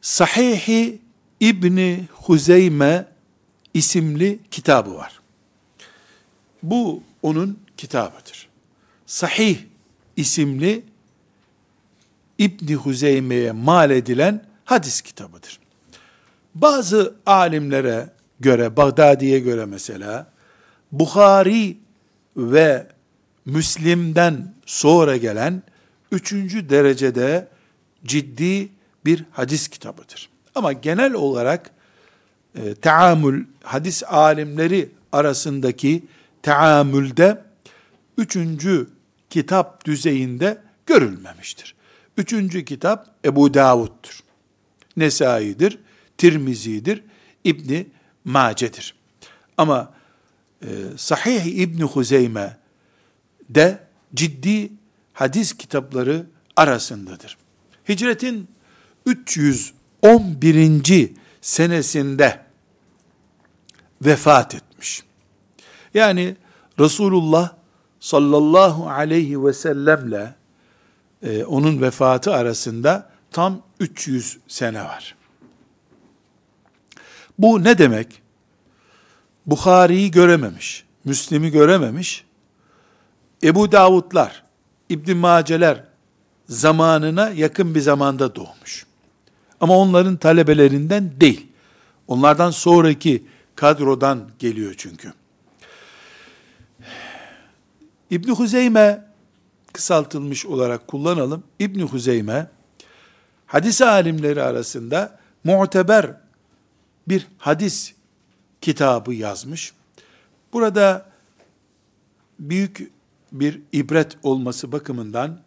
Sahihi 0.00 1.00
İbni 1.40 2.08
Huzeyme 2.12 3.06
isimli 3.74 4.38
kitabı 4.50 4.94
var. 4.94 5.20
Bu 6.62 7.02
onun 7.22 7.58
kitabıdır. 7.76 8.48
Sahih 9.06 9.58
isimli 10.16 10.82
İbni 12.38 12.74
Huzeyme'ye 12.74 13.52
mal 13.52 13.90
edilen 13.90 14.44
hadis 14.64 15.00
kitabıdır. 15.00 15.60
Bazı 16.54 17.14
alimlere 17.26 18.10
göre, 18.40 18.76
Bağdadi'ye 18.76 19.38
göre 19.38 19.64
mesela, 19.64 20.26
Bukhari 20.92 21.76
ve 22.36 22.86
Müslim'den 23.44 24.54
sonra 24.66 25.16
gelen 25.16 25.62
üçüncü 26.12 26.70
derecede 26.70 27.48
ciddi 28.04 28.68
bir 29.04 29.24
hadis 29.30 29.68
kitabıdır. 29.68 30.28
Ama 30.54 30.72
genel 30.72 31.12
olarak 31.12 31.70
e, 32.54 32.74
teamül, 32.74 33.44
hadis 33.62 34.02
alimleri 34.04 34.90
arasındaki 35.12 36.04
teamülde 36.42 37.44
üçüncü 38.18 38.88
kitap 39.30 39.84
düzeyinde 39.84 40.58
görülmemiştir. 40.86 41.74
Üçüncü 42.16 42.64
kitap 42.64 43.14
Ebu 43.24 43.54
Davud'dur. 43.54 44.20
Nesai'dir, 44.96 45.78
Tirmizi'dir, 46.18 47.02
İbni 47.44 47.86
Mace'dir. 48.24 48.94
Ama 49.56 49.92
e, 50.62 50.68
Sahih 50.96 51.44
İbni 51.44 51.82
Huzeyme 51.82 52.56
de 53.48 53.78
ciddi 54.14 54.72
hadis 55.12 55.52
kitapları 55.52 56.26
arasındadır. 56.56 57.36
Hicretin 57.88 58.48
311. 59.06 61.10
senesinde 61.40 62.43
vefat 64.02 64.54
etmiş. 64.54 65.02
Yani 65.94 66.36
Resulullah 66.80 67.50
sallallahu 68.00 68.90
aleyhi 68.90 69.44
ve 69.44 69.52
sellemle 69.52 70.34
e, 71.22 71.44
onun 71.44 71.82
vefatı 71.82 72.34
arasında 72.34 73.10
tam 73.32 73.62
300 73.80 74.38
sene 74.48 74.84
var. 74.84 75.14
Bu 77.38 77.64
ne 77.64 77.78
demek? 77.78 78.22
Bukhari'yi 79.46 80.10
görememiş, 80.10 80.84
Müslim'i 81.04 81.50
görememiş, 81.50 82.24
Ebu 83.42 83.72
Davudlar, 83.72 84.42
İbn 84.88 85.16
Maceler 85.16 85.84
zamanına 86.48 87.30
yakın 87.30 87.74
bir 87.74 87.80
zamanda 87.80 88.34
doğmuş. 88.34 88.86
Ama 89.60 89.78
onların 89.78 90.16
talebelerinden 90.16 91.20
değil. 91.20 91.46
Onlardan 92.08 92.50
sonraki 92.50 93.26
kadrodan 93.56 94.30
geliyor 94.38 94.74
çünkü. 94.78 95.12
İbn 98.10 98.30
Huzeyme 98.30 99.04
kısaltılmış 99.72 100.46
olarak 100.46 100.88
kullanalım. 100.88 101.44
İbn 101.58 101.80
Huzeyme 101.80 102.50
hadis 103.46 103.82
alimleri 103.82 104.42
arasında 104.42 105.18
muteber 105.44 106.16
bir 107.08 107.26
hadis 107.38 107.94
kitabı 108.60 109.14
yazmış. 109.14 109.72
Burada 110.52 111.10
büyük 112.38 112.92
bir 113.32 113.60
ibret 113.72 114.16
olması 114.22 114.72
bakımından 114.72 115.40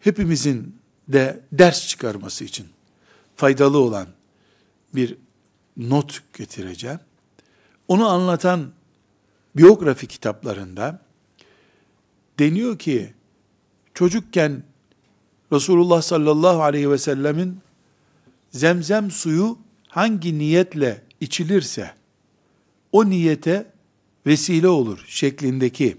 hepimizin 0.00 0.76
de 1.08 1.40
ders 1.52 1.86
çıkarması 1.88 2.44
için 2.44 2.66
faydalı 3.36 3.78
olan 3.78 4.06
bir 4.94 5.16
not 5.76 6.22
getireceğim. 6.38 7.00
Onu 7.88 8.08
anlatan 8.08 8.72
biyografi 9.56 10.06
kitaplarında 10.06 11.00
deniyor 12.38 12.78
ki 12.78 13.14
çocukken 13.94 14.62
Resulullah 15.52 16.02
sallallahu 16.02 16.62
aleyhi 16.62 16.90
ve 16.90 16.98
sellemin 16.98 17.60
zemzem 18.50 19.10
suyu 19.10 19.58
hangi 19.88 20.38
niyetle 20.38 21.02
içilirse 21.20 21.94
o 22.92 23.10
niyete 23.10 23.72
vesile 24.26 24.68
olur 24.68 25.04
şeklindeki 25.08 25.96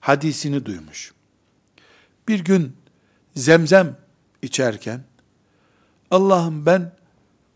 hadisini 0.00 0.66
duymuş. 0.66 1.12
Bir 2.28 2.44
gün 2.44 2.76
zemzem 3.36 3.96
içerken 4.42 5.04
Allah'ım 6.10 6.66
ben 6.66 6.92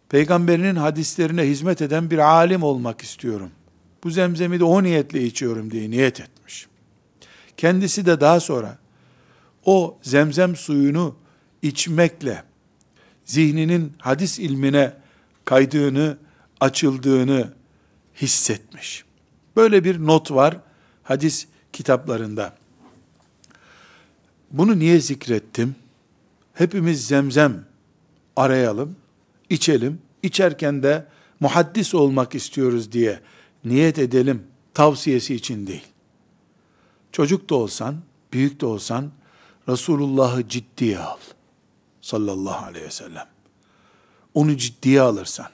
peygamberinin 0.09 0.77
hadislerine 0.77 1.43
hizmet 1.43 1.83
eden 1.83 2.11
bir 2.11 2.19
alim 2.19 2.63
olmak 2.63 3.03
istiyorum. 3.03 3.51
Bu 4.05 4.11
zemzemi 4.11 4.61
de 4.61 4.65
o 4.65 4.83
niyetle 4.83 5.23
içiyorum 5.23 5.71
diye 5.71 5.91
niyet 5.91 6.21
etmiş. 6.21 6.67
Kendisi 7.57 8.07
de 8.07 8.21
daha 8.21 8.41
sonra 8.41 8.79
o 9.65 9.99
zemzem 10.03 10.57
suyunu 10.57 11.17
içmekle 11.63 12.43
zihninin 13.25 13.93
hadis 13.99 14.39
ilmine 14.39 14.93
kaydığını 15.45 16.19
açıldığını 16.61 17.53
hissetmiş. 18.21 19.05
Böyle 19.57 19.85
bir 19.85 20.07
not 20.07 20.31
var 20.31 20.61
hadis 21.03 21.47
kitaplarında. 21.73 22.57
Bunu 24.51 24.79
niye 24.79 25.01
zikrettim? 25.01 25.75
Hepimiz 26.55 27.07
zemzem 27.07 27.65
arayalım, 28.37 28.97
içelim. 29.51 30.03
İçerken 30.23 30.83
de 30.83 31.07
muhaddis 31.41 31.95
olmak 31.95 32.35
istiyoruz 32.35 32.93
diye 32.93 33.21
niyet 33.65 33.99
edelim 33.99 34.47
tavsiyesi 34.75 35.35
için 35.35 35.67
değil. 35.67 35.87
Çocuk 37.13 37.51
da 37.51 37.55
olsan, 37.55 37.97
büyük 38.33 38.61
de 38.61 38.67
olsan 38.67 39.11
Resulullah'ı 39.69 40.49
ciddiye 40.49 40.99
al. 40.99 41.19
Sallallahu 42.01 42.67
aleyhi 42.67 42.85
ve 42.87 42.91
sellem. 42.91 43.27
Onu 44.35 44.57
ciddiye 44.57 45.01
alırsan, 45.01 45.51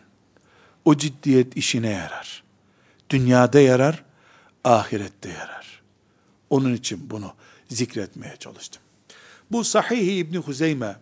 o 0.85 0.97
ciddiyet 0.97 1.57
işine 1.57 1.91
yarar. 1.91 2.43
Dünyada 3.11 3.61
yarar, 3.61 4.05
ahirette 4.65 5.29
yarar. 5.29 5.83
Onun 6.51 6.75
için 6.75 7.11
bunu 7.11 7.33
zikretmeye 7.69 8.37
çalıştım. 8.37 8.83
Bu 9.51 9.65
Sahih 9.65 10.19
İbni 10.19 10.39
Huzeyme 10.39 10.97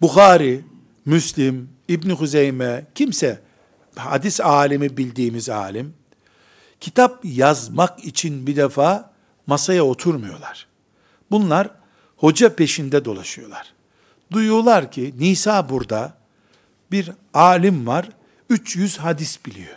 Bukhari, 0.01 0.61
Müslim, 1.05 1.69
İbn 1.87 2.09
Huzeyme, 2.09 2.85
kimse 2.95 3.41
hadis 3.95 4.41
alimi 4.41 4.97
bildiğimiz 4.97 5.49
alim 5.49 5.93
kitap 6.83 7.19
yazmak 7.23 8.03
için 8.05 8.47
bir 8.47 8.55
defa 8.55 9.11
masaya 9.47 9.83
oturmuyorlar. 9.83 10.67
Bunlar 11.31 11.69
hoca 12.17 12.55
peşinde 12.55 13.05
dolaşıyorlar. 13.05 13.73
Duyuyorlar 14.31 14.91
ki 14.91 15.13
Nisa 15.19 15.69
burada 15.69 16.13
bir 16.91 17.11
alim 17.33 17.87
var, 17.87 18.09
300 18.49 18.97
hadis 18.97 19.45
biliyor. 19.45 19.75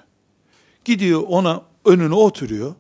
Gidiyor 0.85 1.23
ona 1.29 1.63
önüne 1.85 2.15
oturuyor. 2.15 2.75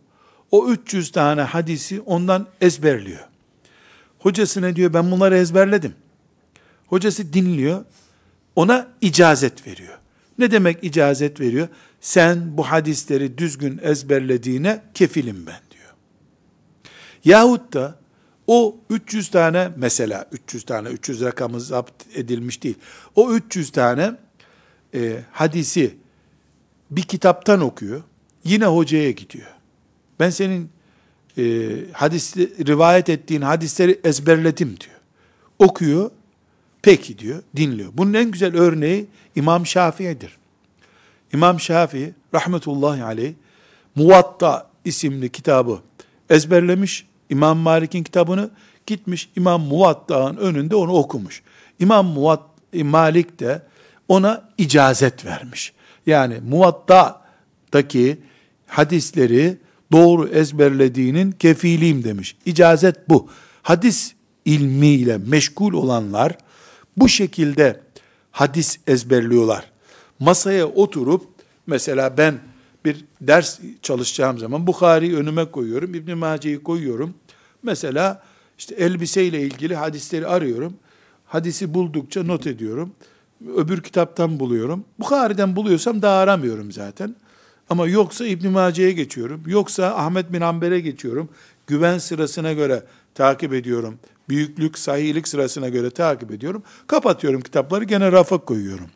O 0.51 0.69
300 0.69 1.12
tane 1.12 1.43
hadisi 1.43 2.01
ondan 2.01 2.47
ezberliyor. 2.61 3.29
Hocasına 4.19 4.77
diyor 4.77 4.95
ben 4.95 5.11
bunları 5.11 5.37
ezberledim. 5.37 5.95
Hocası 6.87 7.33
dinliyor. 7.33 7.85
Ona 8.57 8.89
icazet 9.01 9.67
veriyor. 9.67 9.99
Ne 10.39 10.51
demek 10.51 10.85
icazet 10.85 11.41
veriyor? 11.41 11.69
Sen 12.07 12.57
bu 12.57 12.62
hadisleri 12.62 13.38
düzgün 13.38 13.81
ezberlediğine 13.83 14.83
kefilim 14.95 15.47
ben 15.47 15.61
diyor. 15.71 15.95
Yahut 17.25 17.73
da 17.73 17.99
o 18.47 18.77
300 18.90 19.31
tane 19.31 19.71
mesela 19.77 20.29
300 20.33 20.64
tane 20.64 20.88
300 20.88 21.21
rakamı 21.21 21.61
zapt 21.61 22.16
edilmiş 22.16 22.62
değil. 22.62 22.75
O 23.14 23.33
300 23.33 23.71
tane 23.71 24.14
e, 24.95 25.21
hadisi 25.33 25.97
bir 26.90 27.03
kitaptan 27.03 27.61
okuyor. 27.61 28.03
Yine 28.45 28.66
hocaya 28.66 29.11
gidiyor. 29.11 29.51
Ben 30.21 30.31
senin 30.31 30.71
e, 31.38 31.69
hadis 31.92 32.37
rivayet 32.37 33.09
ettiğin 33.09 33.42
hadisleri 33.42 34.01
ezberledim 34.05 34.69
diyor. 34.81 35.01
Okuyor. 35.59 36.11
Peki 36.83 37.19
diyor, 37.19 37.42
dinliyor. 37.57 37.90
Bunun 37.95 38.14
en 38.14 38.31
güzel 38.31 38.57
örneği 38.57 39.07
İmam 39.37 39.66
Şafii'dir. 39.66 40.38
İmam 41.33 41.61
Şafii 41.61 42.15
rahmetullahi 42.35 43.05
aleyh 43.05 43.33
Muvatta 43.95 44.71
isimli 44.85 45.29
kitabı 45.29 45.79
ezberlemiş. 46.31 47.07
İmam 47.31 47.59
Malik'in 47.59 48.03
kitabını 48.03 48.51
gitmiş 48.87 49.31
İmam 49.37 49.61
Muvatta'nın 49.62 50.37
önünde 50.37 50.77
onu 50.77 50.93
okumuş. 50.93 51.43
İmam 51.79 52.07
Muvat 52.07 52.41
Malik 52.75 53.41
de 53.41 53.62
ona 54.09 54.49
icazet 54.59 55.25
vermiş. 55.25 55.73
Yani 56.07 56.41
Muvatta'daki 56.49 58.19
hadisleri 58.67 59.59
doğru 59.93 60.29
ezberlediğinin 60.29 61.33
kefiliyim 61.33 62.05
demiş. 62.05 62.37
İcazet 62.47 63.09
bu. 63.09 63.29
Hadis 63.62 64.12
ilmiyle 64.45 65.19
meşgul 65.19 65.73
olanlar 65.73 66.39
bu 66.97 67.09
şekilde 67.09 67.81
hadis 68.31 68.79
ezberliyorlar. 68.87 69.65
Masaya 70.21 70.67
oturup 70.67 71.27
mesela 71.67 72.19
ben 72.19 72.39
bir 72.85 73.05
ders 73.21 73.61
çalışacağım 73.83 74.39
zaman 74.39 74.67
Bukhari'yi 74.67 75.17
önüme 75.17 75.51
koyuyorum, 75.51 75.95
İbn 75.95 76.17
Mace'yi 76.17 76.63
koyuyorum. 76.63 77.15
Mesela 77.63 78.23
işte 78.59 78.75
elbiseyle 78.75 79.41
ilgili 79.41 79.77
hadisleri 79.77 80.27
arıyorum. 80.27 80.75
Hadisi 81.25 81.75
buldukça 81.75 82.23
not 82.23 82.47
ediyorum. 82.47 82.93
Öbür 83.57 83.83
kitaptan 83.83 84.41
buluyorum. 84.41 84.85
Bukhari'den 84.99 85.57
buluyorsam 85.57 86.03
daha 86.03 86.19
aramıyorum 86.19 86.73
zaten. 86.73 87.17
Ama 87.71 87.87
yoksa 87.89 88.27
İbn 88.27 88.49
Mace'ye 88.49 88.93
geçiyorum. 88.93 89.43
Yoksa 89.47 89.95
Ahmet 89.97 90.33
bin 90.33 90.41
Hanbel'e 90.41 90.81
geçiyorum. 90.81 91.29
Güven 91.67 91.99
sırasına 91.99 92.53
göre 92.53 92.83
takip 93.15 93.55
ediyorum. 93.55 93.99
Büyüklük, 94.29 94.79
sahihlik 94.79 95.29
sırasına 95.29 95.69
göre 95.69 95.91
takip 95.91 96.31
ediyorum. 96.31 96.63
Kapatıyorum 96.87 97.41
kitapları 97.41 97.85
gene 97.85 98.13
rafa 98.13 98.39
koyuyorum. 98.39 98.87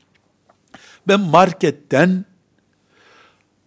Ben 1.09 1.21
marketten 1.21 2.25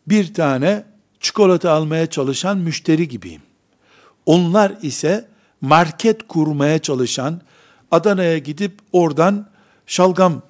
bir 0.07 0.33
tane 0.33 0.83
çikolata 1.19 1.71
almaya 1.71 2.07
çalışan 2.09 2.57
müşteri 2.57 3.07
gibiyim. 3.07 3.41
Onlar 4.25 4.73
ise 4.81 5.27
market 5.61 6.27
kurmaya 6.27 6.79
çalışan, 6.79 7.41
Adana'ya 7.91 8.37
gidip 8.37 8.79
oradan 8.91 9.49
şalgam, 9.85 10.41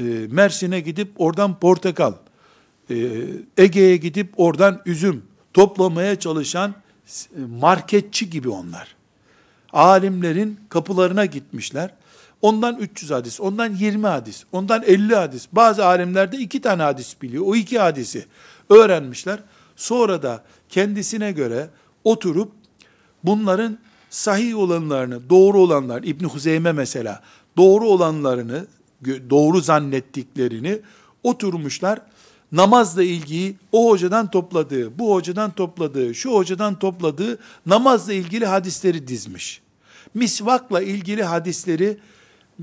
e, 0.00 0.02
Mersin'e 0.30 0.80
gidip 0.80 1.12
oradan 1.16 1.60
portakal, 1.60 2.14
e, 2.90 2.96
Ege'ye 3.56 3.96
gidip 3.96 4.32
oradan 4.36 4.82
üzüm 4.86 5.22
toplamaya 5.54 6.18
çalışan 6.20 6.74
e, 7.36 7.40
marketçi 7.60 8.30
gibi 8.30 8.48
onlar. 8.48 8.96
alimlerin 9.72 10.60
kapılarına 10.68 11.26
gitmişler. 11.26 11.90
Ondan 12.42 12.76
300 12.78 13.10
hadis, 13.10 13.40
ondan 13.40 13.74
20 13.74 14.06
hadis, 14.06 14.44
ondan 14.52 14.82
50 14.82 15.14
hadis. 15.14 15.48
Bazı 15.52 15.86
alimler 15.86 16.32
de 16.32 16.38
iki 16.38 16.60
tane 16.60 16.82
hadis 16.82 17.22
biliyor. 17.22 17.44
O 17.46 17.54
iki 17.54 17.78
hadisi 17.78 18.26
öğrenmişler. 18.70 19.38
Sonra 19.76 20.22
da 20.22 20.42
kendisine 20.68 21.32
göre 21.32 21.70
oturup 22.04 22.52
bunların 23.24 23.78
sahih 24.10 24.58
olanlarını, 24.58 25.30
doğru 25.30 25.58
olanlar, 25.58 26.02
İbn 26.02 26.24
Huzeyme 26.24 26.72
mesela, 26.72 27.22
doğru 27.56 27.88
olanlarını, 27.88 28.66
doğru 29.30 29.60
zannettiklerini 29.60 30.80
oturmuşlar. 31.22 32.00
Namazla 32.52 33.02
ilgili 33.02 33.56
o 33.72 33.90
hocadan 33.90 34.30
topladığı, 34.30 34.98
bu 34.98 35.14
hocadan 35.14 35.50
topladığı, 35.50 36.14
şu 36.14 36.30
hocadan 36.30 36.78
topladığı 36.78 37.38
namazla 37.66 38.12
ilgili 38.12 38.46
hadisleri 38.46 39.08
dizmiş. 39.08 39.60
Misvakla 40.14 40.82
ilgili 40.82 41.22
hadisleri 41.22 41.98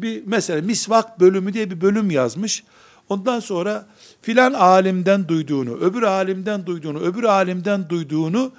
bir 0.01 0.23
mesela 0.25 0.61
misvak 0.61 1.19
bölümü 1.19 1.53
diye 1.53 1.71
bir 1.71 1.81
bölüm 1.81 2.11
yazmış. 2.11 2.63
Ondan 3.09 3.39
sonra 3.39 3.85
filan 4.21 4.53
alimden 4.53 5.27
duyduğunu, 5.27 5.71
öbür 5.71 6.03
alimden 6.03 6.65
duyduğunu, 6.65 6.99
öbür 6.99 7.23
alimden 7.23 7.89
duyduğunu 7.89 8.51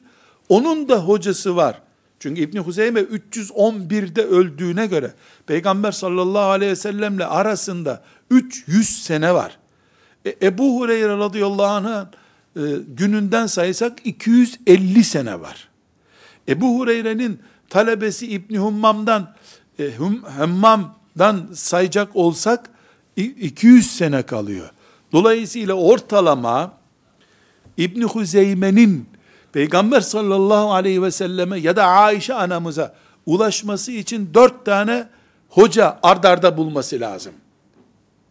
Onun 0.48 0.88
da 0.88 0.96
hocası 1.04 1.56
var. 1.56 1.82
Çünkü 2.20 2.40
İbni 2.40 2.60
Huzeyme 2.60 3.00
311'de 3.00 4.22
öldüğüne 4.22 4.86
göre 4.86 5.14
Peygamber 5.46 5.92
sallallahu 5.92 6.50
aleyhi 6.50 6.70
ve 6.70 6.76
sellemle 6.76 7.26
arasında 7.26 8.04
300 8.30 9.02
sene 9.02 9.34
var. 9.34 9.58
E, 10.24 10.36
Ebu 10.42 10.80
Hureyre 10.80 11.16
radıyallahu 11.16 11.66
anh'ın 11.66 12.08
e, 12.56 12.62
gününden 12.88 13.46
saysak 13.46 13.98
250 14.04 15.04
sene 15.04 15.40
var. 15.40 15.68
Ebu 16.48 16.78
Hureyre'nin 16.78 17.40
talebesi 17.68 18.26
İbni 18.26 18.58
Hummam'dan 18.58 19.34
e, 19.78 19.90
hum, 19.90 20.22
Hammam'dan 20.22 21.46
sayacak 21.54 22.16
olsak 22.16 22.70
200 23.16 23.96
sene 23.96 24.22
kalıyor. 24.22 24.70
Dolayısıyla 25.12 25.74
ortalama 25.74 26.72
İbni 27.76 28.04
Huzeyme'nin 28.04 29.06
Peygamber 29.52 30.00
sallallahu 30.00 30.72
aleyhi 30.72 31.02
ve 31.02 31.10
selleme 31.10 31.58
ya 31.58 31.76
da 31.76 31.84
Ayşe 31.84 32.34
anamıza 32.34 32.94
ulaşması 33.26 33.92
için 33.92 34.30
dört 34.34 34.64
tane 34.64 35.08
hoca 35.48 35.98
ardarda 36.02 36.56
bulması 36.56 37.00
lazım. 37.00 37.32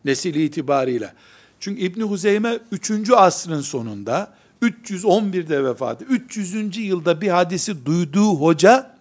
Nesil 0.05 0.35
itibariyle. 0.35 1.13
Çünkü 1.59 1.81
İbni 1.81 2.03
Huzeyme 2.03 2.59
3. 2.71 3.09
asrın 3.09 3.61
sonunda 3.61 4.33
311'de 4.61 5.63
vefat 5.63 6.01
300. 6.09 6.77
yılda 6.77 7.21
bir 7.21 7.27
hadisi 7.27 7.85
duyduğu 7.85 8.35
hoca 8.35 8.94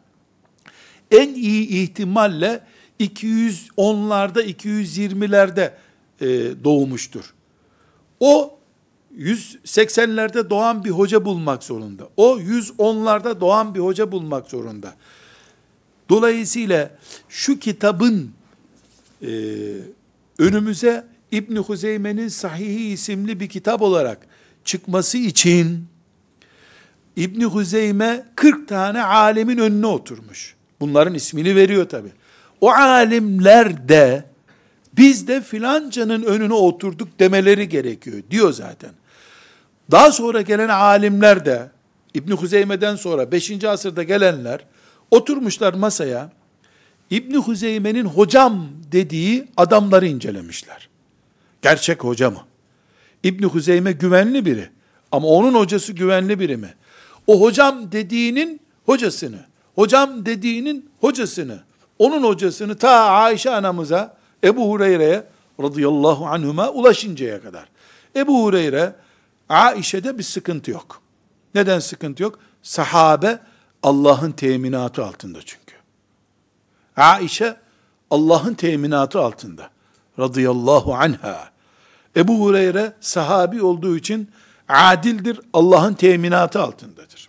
en 1.10 1.34
iyi 1.34 1.68
ihtimalle 1.68 2.60
210'larda 3.00 4.42
220'lerde 4.42 5.72
e, 6.20 6.26
doğmuştur. 6.64 7.34
O 8.20 8.58
180'lerde 9.18 10.50
doğan 10.50 10.84
bir 10.84 10.90
hoca 10.90 11.24
bulmak 11.24 11.64
zorunda. 11.64 12.08
O 12.16 12.38
110'larda 12.38 13.40
doğan 13.40 13.74
bir 13.74 13.80
hoca 13.80 14.12
bulmak 14.12 14.50
zorunda. 14.50 14.94
Dolayısıyla 16.08 16.90
şu 17.28 17.58
kitabın 17.58 18.30
e, 19.22 19.30
önümüze 20.38 21.06
İbn 21.30 21.56
Huzeyme'nin 21.56 22.28
Sahihi 22.28 22.92
isimli 22.92 23.40
bir 23.40 23.48
kitap 23.48 23.82
olarak 23.82 24.26
çıkması 24.64 25.18
için 25.18 25.86
İbn 27.16 27.42
Huzeyme 27.42 28.26
40 28.36 28.68
tane 28.68 29.02
alemin 29.02 29.58
önüne 29.58 29.86
oturmuş. 29.86 30.53
Bunların 30.84 31.14
ismini 31.14 31.56
veriyor 31.56 31.88
tabi. 31.88 32.08
O 32.60 32.70
alimler 32.70 33.88
de 33.88 34.24
biz 34.92 35.28
de 35.28 35.40
filancanın 35.40 36.22
önüne 36.22 36.54
oturduk 36.54 37.18
demeleri 37.18 37.68
gerekiyor 37.68 38.22
diyor 38.30 38.52
zaten. 38.52 38.90
Daha 39.90 40.12
sonra 40.12 40.40
gelen 40.40 40.68
alimler 40.68 41.44
de 41.44 41.70
İbn 42.14 42.32
Huzeyme'den 42.32 42.96
sonra 42.96 43.32
5. 43.32 43.64
asırda 43.64 44.02
gelenler 44.02 44.60
oturmuşlar 45.10 45.74
masaya. 45.74 46.30
İbn 47.10 47.34
Huzeyme'nin 47.34 48.04
hocam 48.04 48.68
dediği 48.92 49.48
adamları 49.56 50.06
incelemişler. 50.06 50.88
Gerçek 51.62 52.04
hoca 52.04 52.30
mı? 52.30 52.40
İbn 53.22 53.44
Huzeyme 53.44 53.92
güvenli 53.92 54.46
biri 54.46 54.68
ama 55.12 55.28
onun 55.28 55.54
hocası 55.54 55.92
güvenli 55.92 56.40
biri 56.40 56.56
mi? 56.56 56.74
O 57.26 57.40
hocam 57.40 57.92
dediğinin 57.92 58.60
hocasını, 58.86 59.53
hocam 59.74 60.26
dediğinin 60.26 60.90
hocasını, 61.00 61.62
onun 61.98 62.24
hocasını 62.24 62.78
ta 62.78 62.90
Ayşe 62.90 63.50
anamıza, 63.50 64.16
Ebu 64.44 64.70
Hureyre'ye 64.70 65.26
radıyallahu 65.62 66.26
anhuma 66.26 66.70
ulaşıncaya 66.70 67.42
kadar. 67.42 67.68
Ebu 68.16 68.44
Hureyre 68.44 68.96
Aişe'de 69.48 70.18
bir 70.18 70.22
sıkıntı 70.22 70.70
yok. 70.70 71.02
Neden 71.54 71.78
sıkıntı 71.78 72.22
yok? 72.22 72.38
Sahabe 72.62 73.40
Allah'ın 73.82 74.32
teminatı 74.32 75.04
altında 75.04 75.38
çünkü. 75.42 75.74
Aişe 76.96 77.56
Allah'ın 78.10 78.54
teminatı 78.54 79.20
altında. 79.20 79.70
Radıyallahu 80.18 80.94
anha. 80.94 81.50
Ebu 82.16 82.40
Hureyre 82.40 82.92
sahabi 83.00 83.62
olduğu 83.62 83.96
için 83.96 84.30
adildir, 84.68 85.40
Allah'ın 85.52 85.94
teminatı 85.94 86.62
altındadır. 86.62 87.28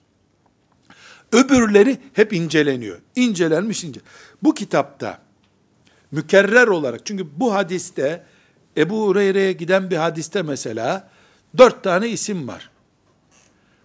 Öbürleri 1.36 1.98
hep 2.13 2.34
inceleniyor. 2.34 2.98
İncelenmiş 3.15 3.84
ince. 3.84 4.00
Bu 4.43 4.54
kitapta 4.54 5.19
mükerrer 6.12 6.67
olarak, 6.67 7.06
çünkü 7.06 7.28
bu 7.38 7.54
hadiste, 7.54 8.24
Ebu 8.78 9.08
Hureyre'ye 9.08 9.54
giden 9.54 9.89
bir 9.89 9.98
hadiste 9.98 10.41
mesela, 10.41 11.10
Dört 11.58 11.84
tane 11.84 12.10
isim 12.10 12.48
var. 12.48 12.69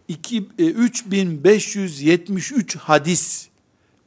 3573 0.09 2.77
e, 2.77 2.79
hadis 2.79 3.48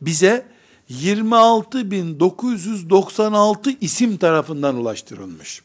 bize 0.01 0.45
26.996 0.89 3.77
isim 3.81 4.17
tarafından 4.17 4.75
ulaştırılmış. 4.75 5.61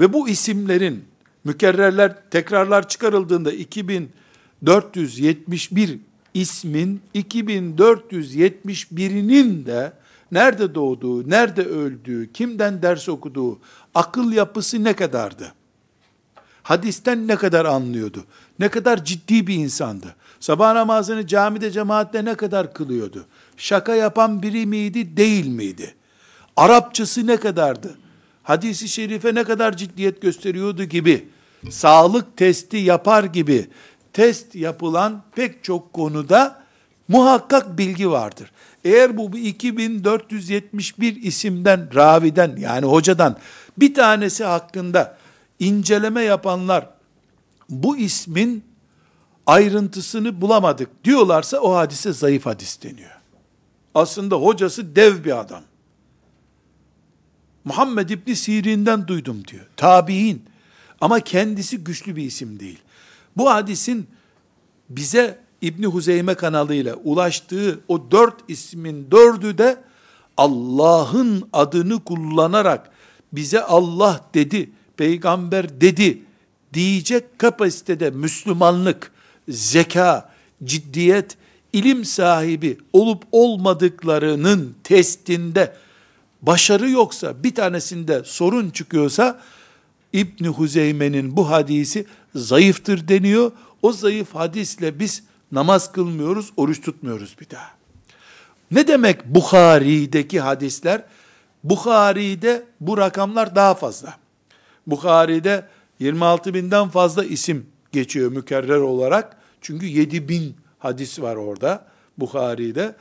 Ve 0.00 0.12
bu 0.12 0.28
isimlerin 0.28 1.11
mükerrerler, 1.44 2.30
tekrarlar 2.30 2.88
çıkarıldığında 2.88 3.52
2471 3.52 5.98
ismin 6.34 7.02
2471'inin 7.14 9.66
de 9.66 9.92
nerede 10.32 10.74
doğduğu, 10.74 11.30
nerede 11.30 11.62
öldüğü, 11.62 12.32
kimden 12.32 12.82
ders 12.82 13.08
okuduğu, 13.08 13.58
akıl 13.94 14.32
yapısı 14.32 14.84
ne 14.84 14.92
kadardı? 14.92 15.52
Hadisten 16.62 17.28
ne 17.28 17.36
kadar 17.36 17.64
anlıyordu? 17.64 18.24
Ne 18.58 18.68
kadar 18.68 19.04
ciddi 19.04 19.46
bir 19.46 19.54
insandı? 19.54 20.16
Sabah 20.40 20.72
namazını 20.72 21.26
camide 21.26 21.70
cemaatle 21.70 22.24
ne 22.24 22.34
kadar 22.34 22.74
kılıyordu? 22.74 23.26
Şaka 23.56 23.94
yapan 23.94 24.42
biri 24.42 24.66
miydi, 24.66 25.16
değil 25.16 25.46
miydi? 25.46 25.94
Arapçası 26.56 27.26
ne 27.26 27.36
kadardı? 27.36 27.98
Hadisi 28.42 28.88
şerife 28.88 29.34
ne 29.34 29.44
kadar 29.44 29.76
ciddiyet 29.76 30.22
gösteriyordu 30.22 30.84
gibi, 30.84 31.28
sağlık 31.70 32.36
testi 32.36 32.76
yapar 32.76 33.24
gibi 33.24 33.66
test 34.12 34.54
yapılan 34.54 35.22
pek 35.34 35.64
çok 35.64 35.92
konuda 35.92 36.62
muhakkak 37.08 37.78
bilgi 37.78 38.10
vardır. 38.10 38.52
Eğer 38.84 39.16
bu 39.16 39.38
2471 39.38 41.22
isimden, 41.22 41.94
raviden 41.94 42.56
yani 42.56 42.86
hocadan 42.86 43.36
bir 43.78 43.94
tanesi 43.94 44.44
hakkında 44.44 45.18
inceleme 45.58 46.22
yapanlar 46.22 46.88
bu 47.68 47.96
ismin 47.96 48.64
ayrıntısını 49.46 50.40
bulamadık 50.40 51.04
diyorlarsa 51.04 51.58
o 51.58 51.74
hadise 51.74 52.12
zayıf 52.12 52.46
hadis 52.46 52.82
deniyor. 52.82 53.10
Aslında 53.94 54.36
hocası 54.36 54.96
dev 54.96 55.24
bir 55.24 55.40
adam. 55.40 55.62
Muhammed 57.64 58.08
İbni 58.08 58.36
Sirin'den 58.36 59.08
duydum 59.08 59.42
diyor. 59.48 59.66
Tabi'in. 59.76 60.42
Ama 61.00 61.20
kendisi 61.20 61.78
güçlü 61.78 62.16
bir 62.16 62.22
isim 62.22 62.60
değil. 62.60 62.78
Bu 63.36 63.50
hadisin 63.50 64.06
bize 64.88 65.38
İbni 65.60 65.86
Huzeyme 65.86 66.34
kanalıyla 66.34 66.94
ulaştığı 66.94 67.80
o 67.88 68.10
dört 68.10 68.34
ismin 68.48 69.10
dördü 69.10 69.58
de 69.58 69.84
Allah'ın 70.36 71.48
adını 71.52 72.04
kullanarak 72.04 72.90
bize 73.32 73.62
Allah 73.62 74.20
dedi, 74.34 74.70
peygamber 74.96 75.80
dedi 75.80 76.22
diyecek 76.74 77.38
kapasitede 77.38 78.10
Müslümanlık, 78.10 79.12
zeka, 79.48 80.30
ciddiyet, 80.64 81.36
ilim 81.72 82.04
sahibi 82.04 82.78
olup 82.92 83.22
olmadıklarının 83.32 84.74
testinde 84.84 85.76
başarı 86.42 86.90
yoksa, 86.90 87.44
bir 87.44 87.54
tanesinde 87.54 88.22
sorun 88.24 88.70
çıkıyorsa, 88.70 89.40
İbni 90.12 90.48
Huzeyme'nin 90.48 91.36
bu 91.36 91.50
hadisi 91.50 92.06
zayıftır 92.34 93.08
deniyor. 93.08 93.52
O 93.82 93.92
zayıf 93.92 94.34
hadisle 94.34 94.98
biz 94.98 95.22
namaz 95.52 95.92
kılmıyoruz, 95.92 96.52
oruç 96.56 96.80
tutmuyoruz 96.80 97.36
bir 97.40 97.50
daha. 97.50 97.70
Ne 98.70 98.86
demek 98.86 99.26
Bukhari'deki 99.26 100.40
hadisler? 100.40 101.04
Bukhari'de 101.64 102.64
bu 102.80 102.98
rakamlar 102.98 103.54
daha 103.54 103.74
fazla. 103.74 104.14
Bukhari'de 104.86 105.66
26 105.98 106.54
binden 106.54 106.88
fazla 106.88 107.24
isim 107.24 107.66
geçiyor 107.92 108.32
mükerrer 108.32 108.80
olarak. 108.80 109.36
Çünkü 109.60 109.86
7 109.86 110.28
bin 110.28 110.56
hadis 110.78 111.20
var 111.20 111.36
orada 111.36 111.84
Bukhari'de. 112.18 112.94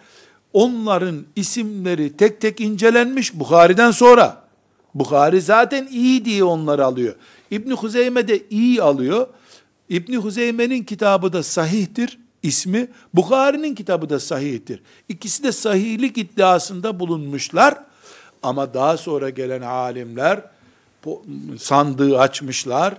Onların 0.53 1.25
isimleri 1.35 2.17
tek 2.17 2.41
tek 2.41 2.61
incelenmiş 2.61 3.33
Bukhari'den 3.33 3.91
sonra. 3.91 4.41
Bukhari 4.95 5.41
zaten 5.41 5.87
iyi 5.91 6.25
diye 6.25 6.43
onları 6.43 6.85
alıyor. 6.85 7.15
İbni 7.51 7.73
Huzeyme 7.73 8.27
de 8.27 8.43
iyi 8.49 8.81
alıyor. 8.81 9.27
İbni 9.89 10.17
Huzeyme'nin 10.17 10.83
kitabı 10.83 11.33
da 11.33 11.43
sahihtir 11.43 12.19
ismi. 12.43 12.87
Bukhari'nin 13.13 13.75
kitabı 13.75 14.09
da 14.09 14.19
sahihtir. 14.19 14.81
İkisi 15.09 15.43
de 15.43 15.51
sahihlik 15.51 16.17
iddiasında 16.17 16.99
bulunmuşlar. 16.99 17.77
Ama 18.43 18.73
daha 18.73 18.97
sonra 18.97 19.29
gelen 19.29 19.61
alimler 19.61 20.41
sandığı 21.57 22.19
açmışlar, 22.19 22.93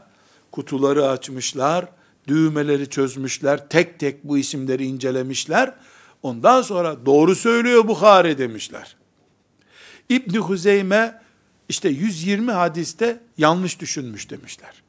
kutuları 0.53 1.09
açmışlar, 1.09 1.87
düğmeleri 2.29 2.91
çözmüşler, 2.91 3.69
tek 3.69 3.99
tek 3.99 4.25
bu 4.25 4.39
isimleri 4.39 4.87
incelemişler. 4.87 5.75
Ondan 6.23 6.63
sonra 6.63 7.07
doğru 7.07 7.35
söylüyor 7.35 7.89
Bukhari 7.89 8.39
demişler. 8.39 8.97
İbni 10.09 10.39
Huzeyme 10.39 11.23
işte 11.69 11.89
120 11.89 12.53
hadiste 12.53 13.21
yanlış 13.39 13.81
düşünmüş 13.81 14.31
demişler. 14.31 14.83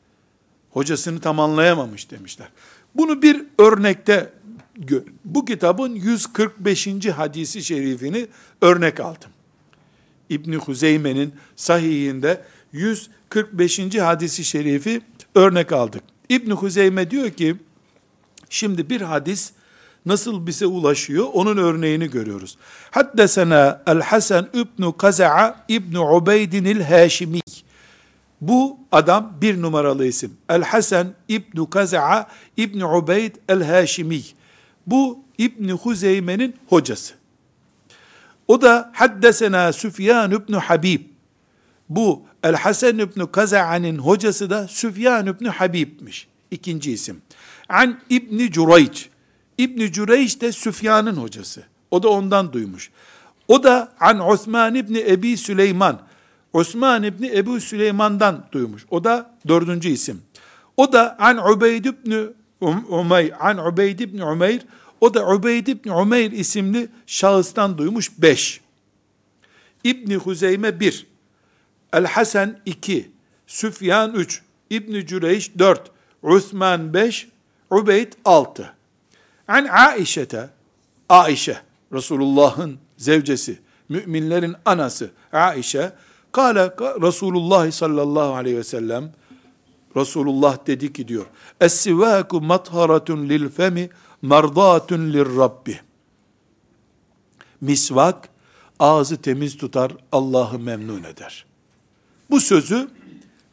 Hocasını 0.71 1.19
tam 1.19 1.39
anlayamamış 1.39 2.11
demişler. 2.11 2.47
Bunu 2.95 3.21
bir 3.21 3.43
örnekte 3.59 4.33
bu 5.25 5.45
kitabın 5.45 5.95
145. 5.95 6.87
hadisi 7.15 7.63
şerifini 7.63 8.27
örnek 8.61 8.99
aldım. 8.99 9.29
İbni 10.29 10.55
Huzeyme'nin 10.55 11.33
sahihinde 11.55 12.45
145. 12.71 13.79
hadisi 13.95 14.43
şerifi 14.43 15.01
örnek 15.35 15.71
aldık. 15.71 16.03
İbni 16.29 16.53
Huzeyme 16.53 17.11
diyor 17.11 17.29
ki, 17.29 17.55
şimdi 18.49 18.89
bir 18.89 19.01
hadis 19.01 19.51
nasıl 20.05 20.47
bize 20.47 20.65
ulaşıyor 20.65 21.27
onun 21.33 21.57
örneğini 21.57 22.09
görüyoruz. 22.09 22.57
Haddesena 22.91 23.81
el-Hasan 23.87 24.47
İbnu 24.53 24.97
Kaza'a 24.97 25.65
İbnu 25.67 26.15
Ubeydin 26.15 26.65
el-Haşimi. 26.65 27.39
Bu 28.41 28.79
adam 28.91 29.33
bir 29.41 29.61
numaralı 29.61 30.05
isim. 30.05 30.37
El-Hasan 30.49 31.13
İbnu 31.27 31.69
Kaza'a 31.69 32.27
İbnu 32.57 32.97
Ubeyd 32.97 33.35
el-Haşimi. 33.49 34.21
Bu 34.87 35.19
İbni 35.37 35.71
Huzeyme'nin 35.71 36.55
hocası. 36.67 37.13
O 38.47 38.61
da 38.61 38.91
haddesena 38.93 39.73
Süfyan 39.73 40.31
İbni 40.31 40.55
Habib. 40.55 41.01
Bu 41.89 42.21
El-Hasan 42.43 42.99
İbni 42.99 43.31
Kaza'nın 43.31 43.97
hocası 43.97 44.49
da 44.49 44.67
Süfyan 44.67 45.27
İbni 45.27 45.49
Habib'miş. 45.49 46.27
İkinci 46.51 46.91
isim. 46.91 47.21
An 47.69 47.99
İbni 48.09 48.51
Cureyç. 48.51 49.09
İbni 49.57 49.91
Cüreyş 49.91 50.41
de 50.41 50.51
Süfyan'ın 50.51 51.15
hocası. 51.15 51.63
O 51.91 52.03
da 52.03 52.09
ondan 52.09 52.53
duymuş. 52.53 52.91
O 53.47 53.63
da 53.63 53.93
an 53.99 54.19
Osman 54.29 54.75
İbni 54.75 54.99
Ebi 54.99 55.37
Süleyman. 55.37 55.99
Osman 56.53 57.03
İbni 57.03 57.37
Ebu 57.37 57.59
Süleyman'dan 57.59 58.45
duymuş. 58.51 58.85
O 58.89 59.03
da 59.03 59.35
dördüncü 59.47 59.89
isim. 59.89 60.21
O 60.77 60.93
da 60.93 61.15
an 61.19 61.51
Ubeyd 61.51 61.85
İbni 61.85 62.25
Umeyr, 62.89 63.47
an 63.47 63.57
Ubeyd 63.67 63.99
İbni 63.99 64.25
Umeyr, 64.25 64.61
o 65.01 65.13
da 65.13 65.27
Ubeyd 65.27 65.67
İbni 65.67 65.91
Umeyr 65.91 66.31
isimli 66.31 66.89
şahıstan 67.07 67.77
duymuş 67.77 68.11
beş. 68.17 68.61
İbni 69.83 70.15
Huzeyme 70.15 70.79
bir, 70.79 71.07
El 71.93 72.05
Hasan 72.05 72.57
iki, 72.65 73.11
Süfyan 73.47 74.13
üç, 74.13 74.41
İbni 74.69 75.07
Cüreyş 75.07 75.59
dört, 75.59 75.91
Osman 76.23 76.93
beş, 76.93 77.27
Ubeyd 77.71 78.13
altı. 78.25 78.72
An 79.47 79.65
Aişete, 79.65 80.49
Aişe, 81.10 81.58
Resulullah'ın 81.93 82.77
zevcesi, 82.97 83.60
müminlerin 83.89 84.56
anası 84.65 85.12
Aişe, 85.32 85.93
Kale 86.32 86.65
Resulullah 86.79 87.71
sallallahu 87.71 88.34
aleyhi 88.34 88.58
ve 88.58 88.63
sellem, 88.63 89.12
Resulullah 89.95 90.67
dedi 90.67 90.93
ki 90.93 91.08
diyor, 91.08 91.25
Es-sivâku 91.62 92.41
matharatun 92.41 93.29
lil 93.29 93.49
femi, 93.49 93.89
merdatun 94.21 95.13
lir 95.13 95.38
Rabbi. 95.38 95.79
Misvak, 97.62 98.29
ağzı 98.79 99.21
temiz 99.21 99.58
tutar, 99.58 99.91
Allah'ı 100.12 100.60
memnun 100.60 101.03
eder. 101.03 101.45
Bu 102.29 102.39
sözü, 102.39 102.88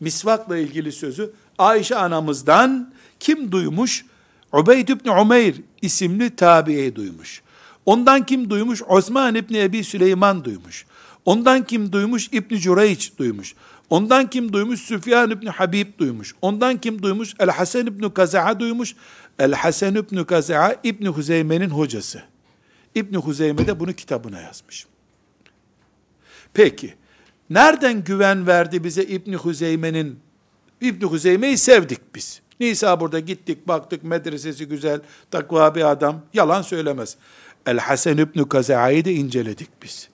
misvakla 0.00 0.56
ilgili 0.56 0.92
sözü, 0.92 1.32
Ayşe 1.58 1.96
anamızdan 1.96 2.92
kim 3.20 3.52
duymuş? 3.52 4.04
Ubeyd 4.52 4.88
ibn 4.88 5.08
Umeyr 5.08 5.54
isimli 5.82 6.36
tabi'i 6.36 6.96
duymuş. 6.96 7.42
Ondan 7.86 8.26
kim 8.26 8.50
duymuş? 8.50 8.82
Osman 8.88 9.34
İbni 9.34 9.58
Ebi 9.58 9.84
Süleyman 9.84 10.44
duymuş. 10.44 10.86
Ondan 11.24 11.64
kim 11.64 11.92
duymuş? 11.92 12.28
İbni 12.32 12.60
Cüreyç 12.60 13.12
duymuş. 13.18 13.54
Ondan 13.90 14.30
kim 14.30 14.52
duymuş? 14.52 14.80
Süfyan 14.80 15.30
İbni 15.30 15.50
Habib 15.50 15.98
duymuş. 15.98 16.34
Ondan 16.42 16.80
kim 16.80 17.02
duymuş? 17.02 17.34
El 17.38 17.50
Hasan 17.50 17.86
İbni 17.86 18.14
Kaza'a 18.14 18.60
duymuş. 18.60 18.94
El 19.38 19.52
Hasan 19.52 19.94
İbni 19.94 20.26
Kaza'a 20.26 20.76
İbni 20.84 21.08
Huzeyme'nin 21.08 21.70
hocası. 21.70 22.22
İbni 22.94 23.16
Huzeyme 23.16 23.66
de 23.66 23.80
bunu 23.80 23.92
kitabına 23.92 24.40
yazmış. 24.40 24.86
Peki, 26.54 26.94
nereden 27.50 28.04
güven 28.04 28.46
verdi 28.46 28.84
bize 28.84 29.02
İbni 29.02 29.36
Huzeyme'nin? 29.36 30.18
İbni 30.80 31.04
Huzeyme'yi 31.04 31.58
sevdik 31.58 32.14
biz. 32.14 32.40
Nisa 32.60 33.00
burada 33.00 33.20
gittik, 33.20 33.68
baktık, 33.68 34.04
medresesi 34.04 34.68
güzel, 34.68 35.00
takva 35.30 35.74
bir 35.74 35.90
adam, 35.90 36.20
yalan 36.34 36.62
söylemez. 36.62 37.16
El 37.66 37.78
Hasan 37.78 38.18
İbni 38.18 38.48
Kaza'yı 38.48 39.04
da 39.04 39.10
inceledik 39.10 39.68
biz. 39.82 40.08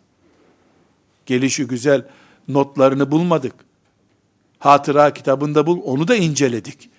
Gelişi 1.27 1.67
güzel, 1.67 2.07
notlarını 2.49 3.11
bulmadık. 3.11 3.55
Hatıra 4.59 5.15
kitabında 5.15 5.67
bul, 5.67 5.81
onu 5.85 6.09
da 6.09 6.17
inceledik. 6.17 6.91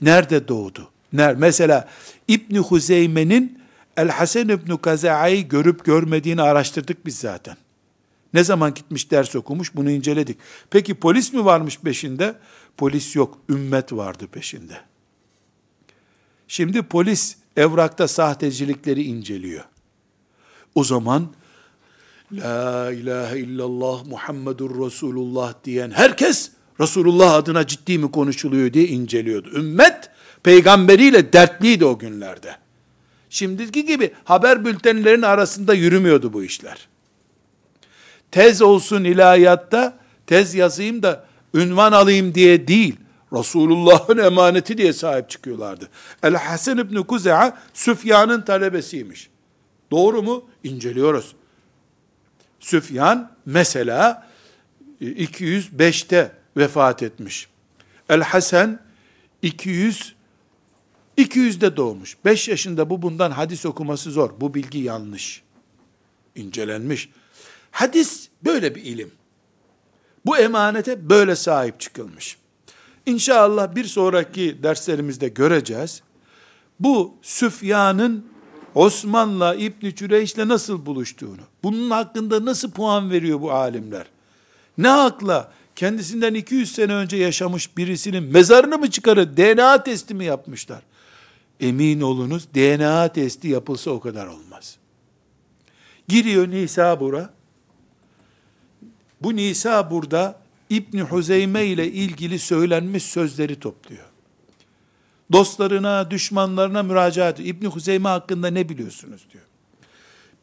Nerede 0.00 0.48
doğdu? 0.48 0.88
Ner 1.12 1.34
mesela 1.34 1.88
İbni 2.28 2.58
Huzeyme'nin 2.58 3.62
El 3.96 4.08
Hasan 4.08 4.48
İbni 4.48 4.78
Kaza'yı 4.78 5.48
görüp 5.48 5.84
görmediğini 5.84 6.42
araştırdık 6.42 7.06
biz 7.06 7.18
zaten. 7.18 7.56
Ne 8.34 8.44
zaman 8.44 8.74
gitmiş 8.74 9.10
ders 9.10 9.36
okumuş 9.36 9.74
bunu 9.74 9.90
inceledik. 9.90 10.38
Peki 10.70 10.94
polis 10.94 11.32
mi 11.32 11.44
varmış 11.44 11.78
peşinde? 11.78 12.34
Polis 12.76 13.16
yok, 13.16 13.38
ümmet 13.48 13.92
vardı 13.92 14.26
peşinde. 14.32 14.91
Şimdi 16.52 16.82
polis 16.82 17.36
evrakta 17.56 18.08
sahtecilikleri 18.08 19.02
inceliyor. 19.02 19.64
O 20.74 20.84
zaman 20.84 21.28
La 22.32 22.92
ilahe 22.92 23.38
illallah 23.38 24.06
Muhammedur 24.06 24.86
Resulullah 24.86 25.54
diyen 25.64 25.90
herkes 25.90 26.50
Resulullah 26.80 27.34
adına 27.34 27.66
ciddi 27.66 27.98
mi 27.98 28.10
konuşuluyor 28.10 28.72
diye 28.72 28.88
inceliyordu. 28.88 29.50
Ümmet 29.50 30.10
peygamberiyle 30.42 31.32
dertliydi 31.32 31.84
o 31.84 31.98
günlerde. 31.98 32.56
Şimdiki 33.30 33.86
gibi 33.86 34.10
haber 34.24 34.64
bültenlerinin 34.64 35.22
arasında 35.22 35.74
yürümüyordu 35.74 36.32
bu 36.32 36.44
işler. 36.44 36.88
Tez 38.30 38.62
olsun 38.62 39.04
ilahiyatta, 39.04 39.98
tez 40.26 40.54
yazayım 40.54 41.02
da 41.02 41.24
ünvan 41.54 41.92
alayım 41.92 42.34
diye 42.34 42.68
değil, 42.68 42.96
Resulullah'ın 43.32 44.18
emaneti 44.18 44.78
diye 44.78 44.92
sahip 44.92 45.30
çıkıyorlardı. 45.30 45.88
El 46.22 46.34
Hasan 46.34 46.78
İbni 46.78 47.06
Kuze'a 47.06 47.58
Süfyan'ın 47.74 48.42
talebesiymiş. 48.42 49.30
Doğru 49.90 50.22
mu? 50.22 50.44
İnceliyoruz. 50.64 51.36
Süfyan 52.60 53.32
mesela 53.46 54.28
205'te 55.00 56.32
vefat 56.56 57.02
etmiş. 57.02 57.48
El 58.08 58.22
Hasan 58.22 58.80
200 59.42 60.14
200'de 61.18 61.76
doğmuş. 61.76 62.16
5 62.24 62.48
yaşında 62.48 62.90
bu 62.90 63.02
bundan 63.02 63.30
hadis 63.30 63.66
okuması 63.66 64.10
zor. 64.10 64.30
Bu 64.40 64.54
bilgi 64.54 64.78
yanlış. 64.78 65.42
İncelenmiş. 66.34 67.08
Hadis 67.70 68.28
böyle 68.44 68.74
bir 68.74 68.82
ilim. 68.84 69.10
Bu 70.26 70.36
emanete 70.38 71.10
böyle 71.10 71.36
sahip 71.36 71.80
çıkılmış. 71.80 72.36
İnşallah 73.06 73.74
bir 73.74 73.84
sonraki 73.84 74.62
derslerimizde 74.62 75.28
göreceğiz. 75.28 76.02
Bu 76.80 77.14
Süfyan'ın 77.22 78.26
Osman'la 78.74 79.54
İbn 79.54 79.90
Cüreyş'le 79.90 80.38
nasıl 80.38 80.86
buluştuğunu, 80.86 81.40
bunun 81.62 81.90
hakkında 81.90 82.44
nasıl 82.44 82.70
puan 82.70 83.10
veriyor 83.10 83.40
bu 83.40 83.52
alimler? 83.52 84.06
Ne 84.78 84.88
hakla 84.88 85.52
kendisinden 85.76 86.34
200 86.34 86.72
sene 86.72 86.94
önce 86.94 87.16
yaşamış 87.16 87.76
birisinin 87.76 88.22
mezarını 88.22 88.78
mı 88.78 88.90
çıkarır, 88.90 89.36
DNA 89.36 89.82
testi 89.82 90.14
mi 90.14 90.24
yapmışlar? 90.24 90.82
Emin 91.60 92.00
olunuz 92.00 92.48
DNA 92.54 93.08
testi 93.08 93.48
yapılsa 93.48 93.90
o 93.90 94.00
kadar 94.00 94.26
olmaz. 94.26 94.76
Giriyor 96.08 96.48
Nisabur'a. 96.48 97.30
Bu 99.20 99.36
Nisabur'da 99.36 100.41
İbn 100.72 100.98
Huzeyme 100.98 101.66
ile 101.66 101.92
ilgili 101.92 102.38
söylenmiş 102.38 103.02
sözleri 103.02 103.60
topluyor. 103.60 104.04
Dostlarına, 105.32 106.10
düşmanlarına 106.10 106.82
müracaat 106.82 107.40
ediyor. 107.40 107.56
İbn 107.56 107.66
Huzeyme 107.66 108.08
hakkında 108.08 108.48
ne 108.48 108.68
biliyorsunuz 108.68 109.26
diyor. 109.32 109.44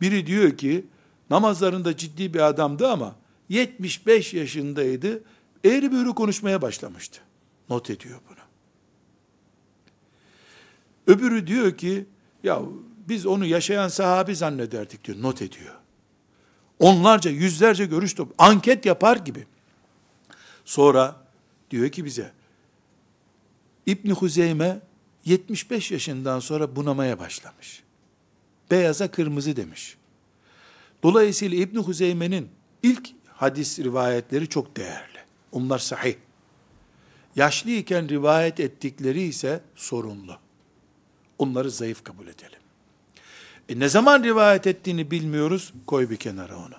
Biri 0.02 0.28
diyor 0.28 0.58
ki 0.58 0.86
namazlarında 1.30 1.98
ciddi 1.98 2.34
bir 2.34 2.40
adamdı 2.40 2.88
ama 2.88 3.16
75 3.50 4.34
yaşındaydı. 4.34 5.24
Eğri 5.66 5.92
büğrü 5.92 6.10
konuşmaya 6.10 6.62
başlamıştı. 6.62 7.22
Not 7.70 7.90
ediyor 7.90 8.20
bunu. 8.30 8.40
Öbürü 11.16 11.48
diyor 11.48 11.78
ki 11.78 12.06
ya 12.44 12.62
biz 13.10 13.26
onu 13.26 13.46
yaşayan 13.46 13.88
sahabi 13.88 14.36
zannederdik 14.36 15.04
diyor. 15.04 15.22
Not 15.22 15.42
ediyor. 15.42 15.76
Onlarca, 16.80 17.32
yüzlerce 17.32 17.86
görüş 17.86 18.14
top, 18.14 18.34
anket 18.38 18.86
yapar 18.86 19.18
gibi. 19.18 19.46
Sonra 20.70 21.16
diyor 21.72 21.90
ki 21.90 22.06
bize, 22.06 22.32
İbni 23.86 24.12
Huzeyme 24.12 24.80
75 25.26 25.92
yaşından 25.92 26.40
sonra 26.40 26.76
bunamaya 26.76 27.20
başlamış. 27.20 27.84
Beyaza 28.72 29.12
kırmızı 29.12 29.56
demiş. 29.56 29.98
Dolayısıyla 31.04 31.58
İbni 31.58 31.80
Huzeyme'nin 31.80 32.50
ilk 32.84 33.10
hadis 33.28 33.80
rivayetleri 33.80 34.50
çok 34.50 34.78
değerli. 34.78 35.20
Onlar 35.52 35.80
sahih. 35.80 36.16
Yaşlıyken 37.36 38.10
rivayet 38.10 38.60
ettikleri 38.60 39.22
ise 39.22 39.62
sorunlu. 39.76 40.38
Onları 41.38 41.72
zayıf 41.72 42.04
kabul 42.04 42.28
edelim. 42.28 42.60
E 43.70 43.80
ne 43.80 43.90
zaman 43.90 44.24
rivayet 44.24 44.68
ettiğini 44.68 45.12
bilmiyoruz, 45.12 45.74
koy 45.88 46.10
bir 46.10 46.18
kenara 46.18 46.58
onu. 46.58 46.76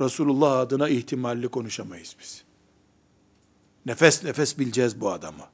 Resulullah 0.00 0.58
adına 0.58 0.88
ihtimalli 0.88 1.48
konuşamayız 1.48 2.16
biz. 2.20 2.45
Nefes 3.86 4.24
nefes 4.24 4.58
bileceğiz 4.58 5.00
bu 5.00 5.10
adamı. 5.10 5.44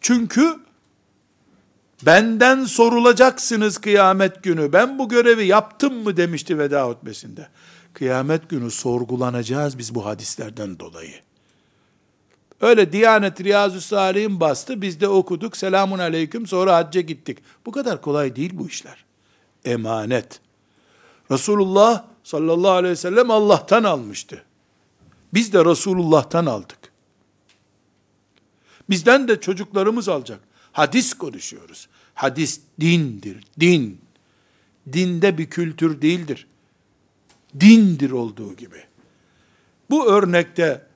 Çünkü 0.00 0.58
benden 2.02 2.64
sorulacaksınız 2.64 3.78
kıyamet 3.78 4.42
günü. 4.42 4.72
Ben 4.72 4.98
bu 4.98 5.08
görevi 5.08 5.46
yaptım 5.46 6.02
mı 6.02 6.16
demişti 6.16 6.58
veda 6.58 6.88
hutbesinde. 6.88 7.48
Kıyamet 7.94 8.48
günü 8.48 8.70
sorgulanacağız 8.70 9.78
biz 9.78 9.94
bu 9.94 10.06
hadislerden 10.06 10.78
dolayı. 10.78 11.14
Öyle 12.60 12.92
Diyanet 12.92 13.40
Riyazu 13.40 13.80
Salih'in 13.80 14.40
bastı, 14.40 14.82
biz 14.82 15.00
de 15.00 15.08
okuduk, 15.08 15.56
selamun 15.56 15.98
aleyküm, 15.98 16.46
sonra 16.46 16.76
hacca 16.76 17.00
gittik. 17.00 17.38
Bu 17.66 17.72
kadar 17.72 18.00
kolay 18.02 18.36
değil 18.36 18.50
bu 18.54 18.68
işler. 18.68 19.04
Emanet. 19.64 20.40
Resulullah 21.30 22.04
sallallahu 22.24 22.70
aleyhi 22.70 22.92
ve 22.92 22.96
sellem 22.96 23.30
Allah'tan 23.30 23.84
almıştı. 23.84 24.42
Biz 25.34 25.52
de 25.52 25.64
Resulullah'tan 25.64 26.46
aldık. 26.46 26.78
Bizden 28.92 29.28
de 29.28 29.40
çocuklarımız 29.40 30.08
alacak. 30.08 30.40
Hadis 30.72 31.14
konuşuyoruz. 31.14 31.88
Hadis 32.14 32.60
dindir, 32.80 33.44
din. 33.60 34.00
Dinde 34.92 35.38
bir 35.38 35.50
kültür 35.50 36.02
değildir. 36.02 36.46
Dindir 37.60 38.10
olduğu 38.10 38.56
gibi. 38.56 38.84
Bu 39.90 40.06
örnekte 40.06 40.86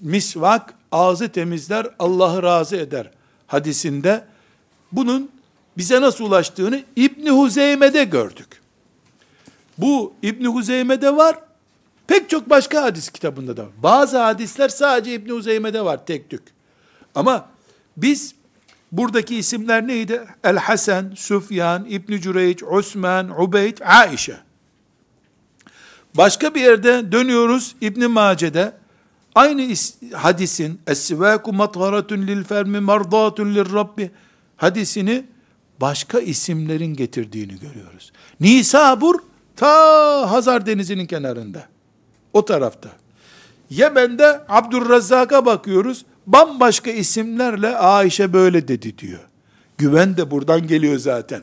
misvak 0.00 0.74
ağzı 0.92 1.28
temizler, 1.28 1.86
Allah'ı 1.98 2.42
razı 2.42 2.76
eder 2.76 3.10
hadisinde 3.46 4.24
bunun 4.92 5.30
bize 5.78 6.00
nasıl 6.00 6.24
ulaştığını 6.24 6.82
İbni 6.96 7.30
Huzeyme'de 7.30 8.04
gördük. 8.04 8.62
Bu 9.78 10.12
İbni 10.22 10.46
Huzeyme'de 10.46 11.16
var, 11.16 11.38
pek 12.06 12.30
çok 12.30 12.50
başka 12.50 12.82
hadis 12.82 13.10
kitabında 13.10 13.56
da 13.56 13.62
var. 13.62 13.72
Bazı 13.82 14.18
hadisler 14.18 14.68
sadece 14.68 15.14
İbni 15.14 15.32
Huzeyme'de 15.32 15.84
var 15.84 16.06
tek 16.06 16.30
tük. 16.30 16.59
Ama 17.14 17.48
biz 17.96 18.34
buradaki 18.92 19.36
isimler 19.36 19.86
neydi? 19.86 20.24
El 20.44 20.56
Hasan, 20.56 21.12
Süfyan, 21.16 21.86
İbn 21.88 22.20
Cüreyç, 22.20 22.62
Osman, 22.62 23.40
Ubeyd, 23.40 23.78
Aişe. 23.80 24.36
Başka 26.16 26.54
bir 26.54 26.60
yerde 26.60 27.12
dönüyoruz 27.12 27.76
İbn 27.80 28.10
Mace'de 28.10 28.72
aynı 29.34 29.74
hadisin 30.12 30.80
Es-sivaku 30.86 31.52
matharatun 31.52 32.26
lil 32.26 32.44
fermi 32.44 32.80
mardatun 32.80 33.54
lir 33.54 33.72
rabbi 33.72 34.10
hadisini 34.56 35.24
başka 35.80 36.20
isimlerin 36.20 36.94
getirdiğini 36.94 37.60
görüyoruz. 37.60 38.12
Nisabur 38.40 39.20
ta 39.56 40.30
Hazar 40.30 40.66
Denizi'nin 40.66 41.06
kenarında. 41.06 41.68
O 42.32 42.44
tarafta. 42.44 42.88
Yemen'de 43.70 44.40
Abdurrazzak'a 44.48 45.46
bakıyoruz 45.46 46.04
bambaşka 46.26 46.90
isimlerle 46.90 47.76
Ayşe 47.76 48.32
böyle 48.32 48.68
dedi 48.68 48.98
diyor. 48.98 49.20
Güven 49.78 50.16
de 50.16 50.30
buradan 50.30 50.66
geliyor 50.66 50.98
zaten. 50.98 51.42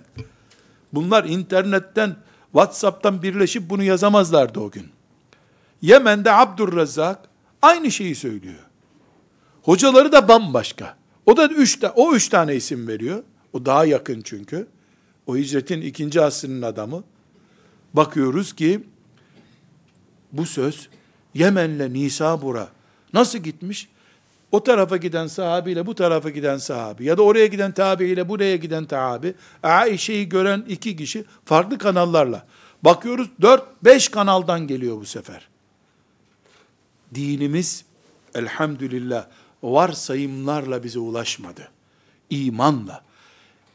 Bunlar 0.94 1.24
internetten, 1.24 2.16
Whatsapp'tan 2.52 3.24
birleşip 3.24 3.70
bunu 3.70 3.84
yazamazlardı 3.84 4.60
o 4.60 4.72
gün. 4.72 4.88
Yemen'de 5.82 6.32
Abdurrezzak 6.32 7.20
aynı 7.62 7.92
şeyi 7.92 8.16
söylüyor. 8.16 8.66
Hocaları 9.62 10.12
da 10.12 10.28
bambaşka. 10.28 10.98
O 11.26 11.38
da 11.38 11.48
üç, 11.48 11.80
o 11.96 12.16
üç 12.16 12.30
tane 12.30 12.56
isim 12.56 12.88
veriyor. 12.88 13.24
O 13.54 13.66
daha 13.66 13.86
yakın 13.86 14.22
çünkü. 14.22 14.68
O 15.28 15.38
hicretin 15.38 15.82
ikinci 15.82 16.22
asrının 16.22 16.62
adamı. 16.62 17.04
Bakıyoruz 17.94 18.56
ki 18.56 18.84
bu 20.32 20.46
söz 20.46 20.90
Yemen'le 21.34 21.94
Nisabur'a 21.94 22.68
nasıl 23.14 23.40
gitmiş? 23.40 23.90
O 24.52 24.64
tarafa 24.64 24.98
giden 24.98 25.28
sahabiyle 25.28 25.86
bu 25.86 25.96
tarafa 25.96 26.30
giden 26.30 26.58
sahabi 26.58 27.06
ya 27.06 27.18
da 27.18 27.22
oraya 27.22 27.46
giden 27.46 27.72
tabiiyle 27.72 28.30
buraya 28.30 28.56
giden 28.56 28.86
tabi 28.86 29.34
Aişe'yi 29.64 30.30
gören 30.30 30.66
iki 30.68 30.96
kişi 30.96 31.26
farklı 31.46 31.78
kanallarla 31.78 32.46
bakıyoruz 32.84 33.28
dört 33.42 33.84
beş 33.84 34.10
kanaldan 34.10 34.68
geliyor 34.68 34.98
bu 35.00 35.06
sefer. 35.06 35.48
Dinimiz 37.16 37.86
elhamdülillah 38.36 39.26
varsayımlarla 39.64 40.84
bize 40.84 41.00
ulaşmadı. 41.00 41.72
İmanla. 42.30 43.04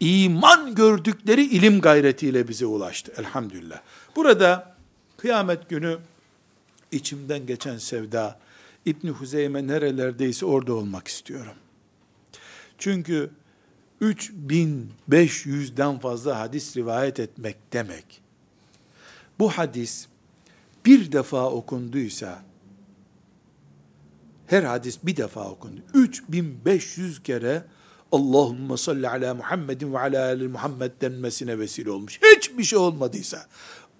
iman 0.00 0.74
gördükleri 0.74 1.42
ilim 1.42 1.80
gayretiyle 1.80 2.48
bize 2.48 2.66
ulaştı. 2.66 3.12
Elhamdülillah. 3.16 3.80
Burada 4.16 4.74
kıyamet 5.16 5.68
günü 5.68 5.98
içimden 6.92 7.46
geçen 7.46 7.78
sevda, 7.78 8.38
İbni 8.86 9.10
Huzeyme 9.10 9.66
nerelerdeyse 9.66 10.46
orada 10.46 10.74
olmak 10.74 11.08
istiyorum. 11.08 11.54
Çünkü 12.78 13.30
3500'den 14.00 15.98
fazla 15.98 16.40
hadis 16.40 16.76
rivayet 16.76 17.20
etmek 17.20 17.56
demek. 17.72 18.22
Bu 19.38 19.50
hadis 19.50 20.06
bir 20.86 21.12
defa 21.12 21.50
okunduysa, 21.50 22.42
her 24.46 24.62
hadis 24.62 24.98
bir 25.02 25.16
defa 25.16 25.50
okundu. 25.50 25.80
3500 25.94 27.22
kere 27.22 27.64
Allahümme 28.12 28.76
salli 28.76 29.08
ala 29.08 29.34
Muhammedin 29.34 29.92
ve 29.92 29.98
ala 29.98 30.24
ali 30.24 30.48
Muhammed 30.48 30.90
denmesine 31.00 31.58
vesile 31.58 31.90
olmuş. 31.90 32.20
Hiçbir 32.36 32.64
şey 32.64 32.78
olmadıysa. 32.78 33.46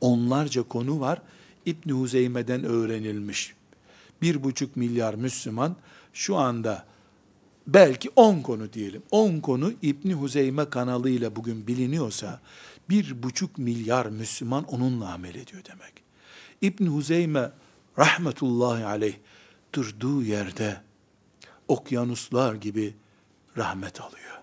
Onlarca 0.01 0.63
konu 0.63 1.01
var. 1.01 1.23
İbn 1.67 1.91
Huzeyme'den 1.91 2.65
öğrenilmiş. 2.65 3.55
Bir 4.23 4.45
buçuk 4.45 4.77
milyar 4.77 5.15
Müslüman 5.15 5.77
şu 6.13 6.37
anda 6.37 6.87
belki 7.67 8.11
10 8.17 8.41
konu 8.41 8.73
diyelim. 8.73 9.03
10 9.11 9.41
konu 9.41 9.73
İbni 9.83 10.15
Huzeyme 10.15 10.71
kanalıyla 10.71 11.37
bugün 11.37 11.67
biliniyorsa 11.67 12.41
bir 12.89 13.23
buçuk 13.23 13.59
milyar 13.59 14.07
Müslüman 14.07 14.65
onunla 14.65 15.13
amel 15.13 15.35
ediyor 15.35 15.63
demek. 15.65 15.93
İbni 16.61 16.89
Huzeyme 16.89 17.53
rahmetullahi 17.99 18.85
aleyh 18.85 19.15
durduğu 19.75 20.23
yerde 20.23 20.81
okyanuslar 21.69 22.55
gibi 22.55 22.95
rahmet 23.57 24.01
alıyor. 24.01 24.39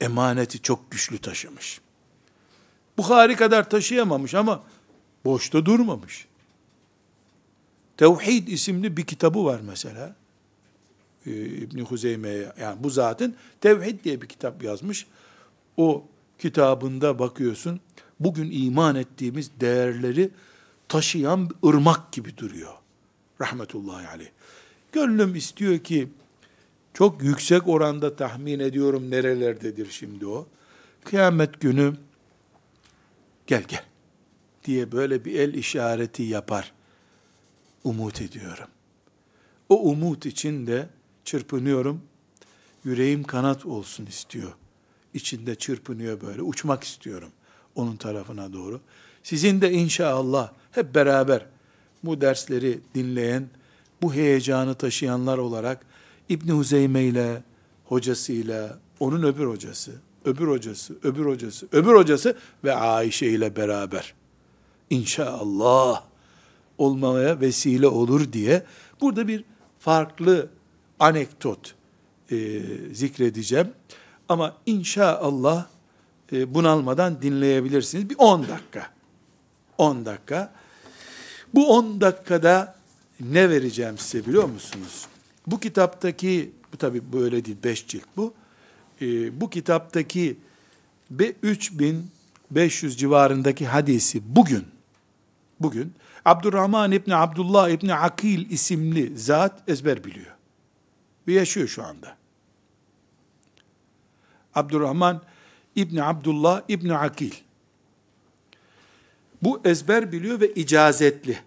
Emaneti 0.00 0.62
çok 0.62 0.90
güçlü 0.90 1.18
taşımış. 1.18 1.80
Bukhari 2.98 3.36
kadar 3.36 3.70
taşıyamamış 3.70 4.34
ama 4.34 4.62
boşta 5.24 5.66
durmamış. 5.66 6.27
Tevhid 7.98 8.48
isimli 8.48 8.96
bir 8.96 9.04
kitabı 9.04 9.44
var 9.44 9.60
mesela. 9.60 10.16
Ee, 11.26 11.30
İbni 11.46 11.82
Huzeyme'ye 11.82 12.52
yani 12.60 12.76
bu 12.82 12.90
zaten 12.90 13.34
Tevhid 13.60 14.04
diye 14.04 14.22
bir 14.22 14.26
kitap 14.26 14.62
yazmış. 14.62 15.06
O 15.76 16.04
kitabında 16.38 17.18
bakıyorsun 17.18 17.80
bugün 18.20 18.50
iman 18.52 18.96
ettiğimiz 18.96 19.50
değerleri 19.60 20.30
taşıyan 20.88 21.50
ırmak 21.66 22.12
gibi 22.12 22.36
duruyor. 22.36 22.72
Rahmetullahi 23.40 24.08
aleyh. 24.08 24.28
Gönlüm 24.92 25.34
istiyor 25.34 25.78
ki 25.78 26.08
çok 26.94 27.22
yüksek 27.22 27.68
oranda 27.68 28.16
tahmin 28.16 28.58
ediyorum 28.58 29.10
nerelerdedir 29.10 29.90
şimdi 29.90 30.26
o. 30.26 30.46
Kıyamet 31.04 31.60
günü 31.60 31.96
gel 33.46 33.62
gel 33.68 33.84
diye 34.64 34.92
böyle 34.92 35.24
bir 35.24 35.40
el 35.40 35.54
işareti 35.54 36.22
yapar. 36.22 36.72
Umut 37.84 38.20
ediyorum. 38.20 38.68
O 39.68 39.90
umut 39.90 40.26
için 40.26 40.66
de 40.66 40.88
çırpınıyorum. 41.24 42.02
Yüreğim 42.84 43.24
kanat 43.24 43.66
olsun 43.66 44.06
istiyor. 44.06 44.52
İçinde 45.14 45.54
çırpınıyor 45.54 46.20
böyle. 46.20 46.42
Uçmak 46.42 46.84
istiyorum 46.84 47.30
onun 47.74 47.96
tarafına 47.96 48.52
doğru. 48.52 48.80
Sizin 49.22 49.60
de 49.60 49.72
inşallah 49.72 50.52
hep 50.72 50.94
beraber 50.94 51.46
bu 52.04 52.20
dersleri 52.20 52.80
dinleyen, 52.94 53.48
bu 54.02 54.14
heyecanı 54.14 54.74
taşıyanlar 54.74 55.38
olarak 55.38 55.86
İbni 56.28 56.52
Huzeyme 56.52 57.02
ile, 57.02 57.42
hocasıyla, 57.84 58.78
onun 59.00 59.22
öbür 59.22 59.46
hocası, 59.46 59.92
öbür 60.24 60.48
hocası, 60.48 60.94
öbür 61.02 61.26
hocası, 61.26 61.68
öbür 61.72 61.94
hocası 61.94 62.36
ve 62.64 62.74
Ayşe 62.74 63.26
ile 63.26 63.56
beraber 63.56 64.14
inşallah 64.90 66.02
olmaya 66.78 67.40
vesile 67.40 67.86
olur 67.86 68.32
diye 68.32 68.62
burada 69.00 69.28
bir 69.28 69.44
farklı 69.78 70.48
anekdot 70.98 71.74
e, 72.30 72.60
zikredeceğim. 72.92 73.68
Ama 74.28 74.56
inşallah 74.66 75.66
e, 76.32 76.54
bunalmadan 76.54 77.22
dinleyebilirsiniz. 77.22 78.10
Bir 78.10 78.16
10 78.18 78.42
dakika. 78.48 78.90
10 79.78 80.06
dakika. 80.06 80.52
Bu 81.54 81.68
10 81.68 82.00
dakikada 82.00 82.74
ne 83.20 83.50
vereceğim 83.50 83.98
size 83.98 84.26
biliyor 84.26 84.44
musunuz? 84.44 85.06
Bu 85.46 85.60
kitaptaki, 85.60 86.52
bu 86.72 86.76
tabi 86.76 87.12
böyle 87.12 87.44
değil, 87.44 87.56
5 87.64 87.86
cilt 87.86 88.04
bu. 88.16 88.34
E, 89.00 89.40
bu 89.40 89.50
kitaptaki 89.50 90.36
3500 91.42 92.96
civarındaki 92.96 93.66
hadisi 93.66 94.36
bugün, 94.36 94.64
bugün 95.60 95.94
Abdurrahman 96.24 96.92
İbni 96.92 97.14
Abdullah 97.16 97.68
İbni 97.68 97.94
Akil 97.94 98.50
isimli 98.50 99.18
zat 99.18 99.68
ezber 99.68 100.04
biliyor. 100.04 100.34
Ve 101.28 101.32
yaşıyor 101.32 101.68
şu 101.68 101.84
anda. 101.84 102.16
Abdurrahman 104.54 105.22
İbni 105.74 106.02
Abdullah 106.02 106.62
İbni 106.68 106.94
Akil. 106.94 107.32
Bu 109.42 109.60
ezber 109.64 110.12
biliyor 110.12 110.40
ve 110.40 110.54
icazetli. 110.54 111.38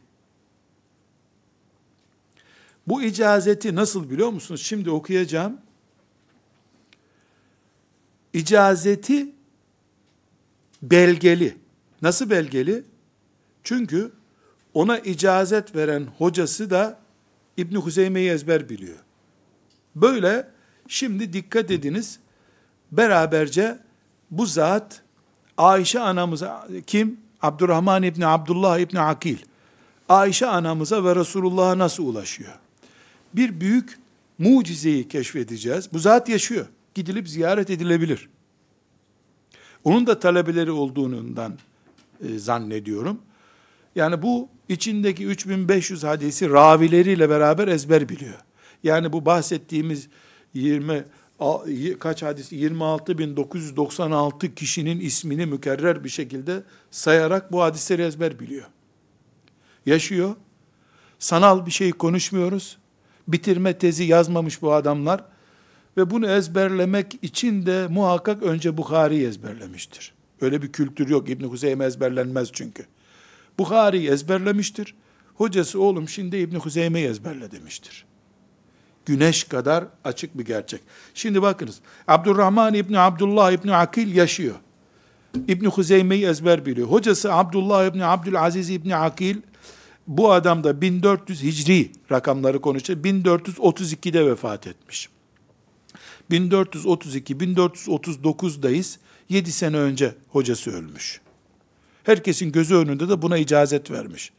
Bu 2.88 3.04
icazeti 3.04 3.76
nasıl 3.76 4.10
biliyor 4.10 4.30
musunuz? 4.30 4.62
Şimdi 4.62 4.90
okuyacağım. 4.92 5.58
İcazeti 8.34 9.30
belgeli. 10.82 11.58
Nasıl 12.02 12.30
belgeli? 12.30 12.84
Çünkü 13.64 14.12
ona 14.74 15.00
icazet 15.00 15.76
veren 15.76 16.08
hocası 16.18 16.70
da 16.70 17.00
İbn 17.58 17.76
Huzeyme'yi 17.76 18.30
ezber 18.30 18.70
biliyor. 18.70 18.98
Böyle 19.96 20.50
şimdi 20.88 21.34
dikkat 21.34 21.72
ediniz. 21.72 22.20
Beraberce 22.92 23.80
bu 24.32 24.46
zat 24.46 25.02
Ayşe 25.58 26.00
anamıza 26.00 26.68
kim? 26.88 27.20
Abdurrahman 27.42 28.04
İbni 28.04 28.28
Abdullah 28.28 28.80
İbni 28.80 29.00
Akil. 29.00 29.38
Ayşe 30.10 30.48
anamıza 30.48 31.04
ve 31.04 31.16
Resulullah'a 31.16 31.78
nasıl 31.78 32.06
ulaşıyor? 32.06 32.54
Bir 33.34 33.62
büyük 33.62 34.00
mucizeyi 34.40 35.08
keşfedeceğiz. 35.08 35.94
Bu 35.94 36.00
zat 36.00 36.30
yaşıyor. 36.30 36.66
Gidilip 36.96 37.30
ziyaret 37.30 37.70
edilebilir. 37.70 38.30
Onun 39.84 40.08
da 40.08 40.20
talebeleri 40.20 40.72
olduğundan 40.72 41.54
e, 42.28 42.40
zannediyorum. 42.40 43.20
Yani 43.96 44.22
bu 44.22 44.50
içindeki 44.70 45.26
3500 45.26 46.04
hadisi 46.04 46.50
ravileriyle 46.50 47.30
beraber 47.30 47.68
ezber 47.68 48.10
biliyor. 48.10 48.40
Yani 48.84 49.14
bu 49.14 49.26
bahsettiğimiz 49.26 50.08
20 50.54 51.04
kaç 52.00 52.24
hadis 52.24 52.52
26.996 52.52 54.56
kişinin 54.56 55.00
ismini 55.00 55.46
mükerrer 55.46 56.04
bir 56.04 56.10
şekilde 56.10 56.64
sayarak 56.92 57.52
bu 57.52 57.62
hadisleri 57.62 58.02
ezber 58.02 58.40
biliyor. 58.40 58.66
Yaşıyor. 59.86 60.36
Sanal 61.20 61.66
bir 61.66 61.72
şey 61.72 61.92
konuşmuyoruz. 61.92 62.78
Bitirme 63.28 63.78
tezi 63.78 64.04
yazmamış 64.04 64.62
bu 64.62 64.74
adamlar. 64.74 65.24
Ve 65.98 66.12
bunu 66.12 66.28
ezberlemek 66.28 67.20
için 67.22 67.66
de 67.66 67.88
muhakkak 67.88 68.44
önce 68.44 68.78
Bukhari'yi 68.78 69.28
ezberlemiştir. 69.28 70.14
Öyle 70.42 70.62
bir 70.62 70.72
kültür 70.72 71.10
yok. 71.10 71.30
İbn-i 71.30 71.48
Huzeyme 71.48 71.86
ezberlenmez 71.86 72.50
çünkü. 72.54 72.86
Bukhari'yi 73.60 74.10
ezberlemiştir. 74.10 74.96
Hocası 75.36 75.82
oğlum 75.82 76.10
şimdi 76.10 76.38
İbn-i 76.38 76.58
Huzeyme'yi 76.58 77.08
ezberle 77.08 77.52
demiştir 77.52 78.06
güneş 79.06 79.44
kadar 79.44 79.86
açık 80.04 80.38
bir 80.38 80.46
gerçek. 80.46 80.82
Şimdi 81.14 81.42
bakınız. 81.42 81.80
Abdurrahman 82.08 82.74
İbni 82.74 83.00
Abdullah 83.00 83.52
İbni 83.52 83.76
Akil 83.76 84.16
yaşıyor. 84.16 84.56
İbni 85.48 85.68
Huzeyme'yi 85.68 86.26
ezber 86.26 86.66
biliyor. 86.66 86.88
Hocası 86.88 87.34
Abdullah 87.34 87.86
İbni 87.86 88.06
Abdülaziz 88.06 88.70
İbni 88.70 88.96
Akil 88.96 89.36
bu 90.08 90.32
adam 90.32 90.64
da 90.64 90.82
1400 90.82 91.44
Hicri 91.44 91.92
rakamları 92.12 92.62
konuşuyor. 92.62 93.00
1432'de 93.00 94.26
vefat 94.26 94.68
etmiş. 94.68 95.10
1432-1439'dayız. 96.32 98.98
7 99.30 99.52
sene 99.52 99.78
önce 99.78 100.16
hocası 100.30 100.72
ölmüş. 100.72 101.22
Herkesin 102.12 102.52
gözü 102.52 102.76
önünde 102.76 103.10
de 103.10 103.22
buna 103.22 103.38
icazet 103.38 103.92
vermiş. 103.92 104.32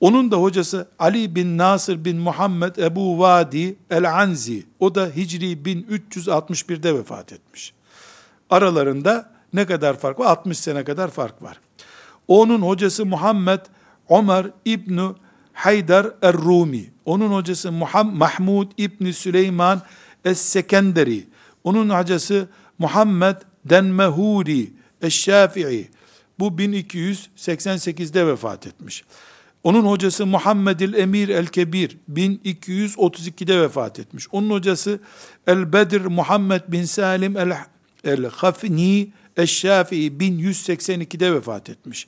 Onun 0.00 0.30
da 0.30 0.36
hocası 0.36 0.88
Ali 0.98 1.34
bin 1.34 1.58
Nasır 1.58 2.04
bin 2.04 2.16
Muhammed 2.16 2.76
Ebu 2.76 3.18
Vadi 3.18 3.76
el-Anzi. 3.90 4.66
O 4.78 4.94
da 4.94 5.10
Hicri 5.16 5.52
1361'de 5.52 6.94
vefat 6.94 7.32
etmiş. 7.32 7.72
Aralarında 8.50 9.30
ne 9.52 9.66
kadar 9.66 9.98
fark 9.98 10.18
var? 10.18 10.26
60 10.26 10.58
sene 10.58 10.84
kadar 10.84 11.10
fark 11.10 11.42
var. 11.42 11.60
Onun 12.28 12.62
hocası 12.62 13.06
Muhammed 13.06 13.60
Ömer 14.10 14.46
İbni 14.64 15.10
Haydar 15.52 16.06
er-Rumi. 16.22 16.90
Onun 17.04 17.32
hocası 17.32 17.72
Muhammed 17.72 18.14
Mahmud 18.14 18.72
İbni 18.76 19.12
Süleyman 19.12 19.82
Es-Sekenderi. 20.24 21.24
Onun 21.64 21.90
hocası 21.90 22.48
Muhammed 22.78 23.36
Denmehuri 23.64 24.72
Eşşafi'i. 25.02 25.99
Bu 26.40 26.48
1288'de 26.48 28.26
vefat 28.26 28.66
etmiş. 28.66 29.04
Onun 29.64 29.84
hocası 29.84 30.26
Muhammedil 30.26 30.94
Emir 30.94 31.28
el-Kebir 31.28 31.96
1232'de 32.12 33.60
vefat 33.60 33.98
etmiş. 33.98 34.26
Onun 34.32 34.50
hocası 34.50 35.00
El-Bedir 35.46 36.00
Muhammed 36.00 36.60
bin 36.68 36.84
Salim 36.84 37.36
el-Hafni 38.04 39.08
Eşşafii 39.36 40.12
1182'de 40.12 41.34
vefat 41.34 41.70
etmiş. 41.70 42.06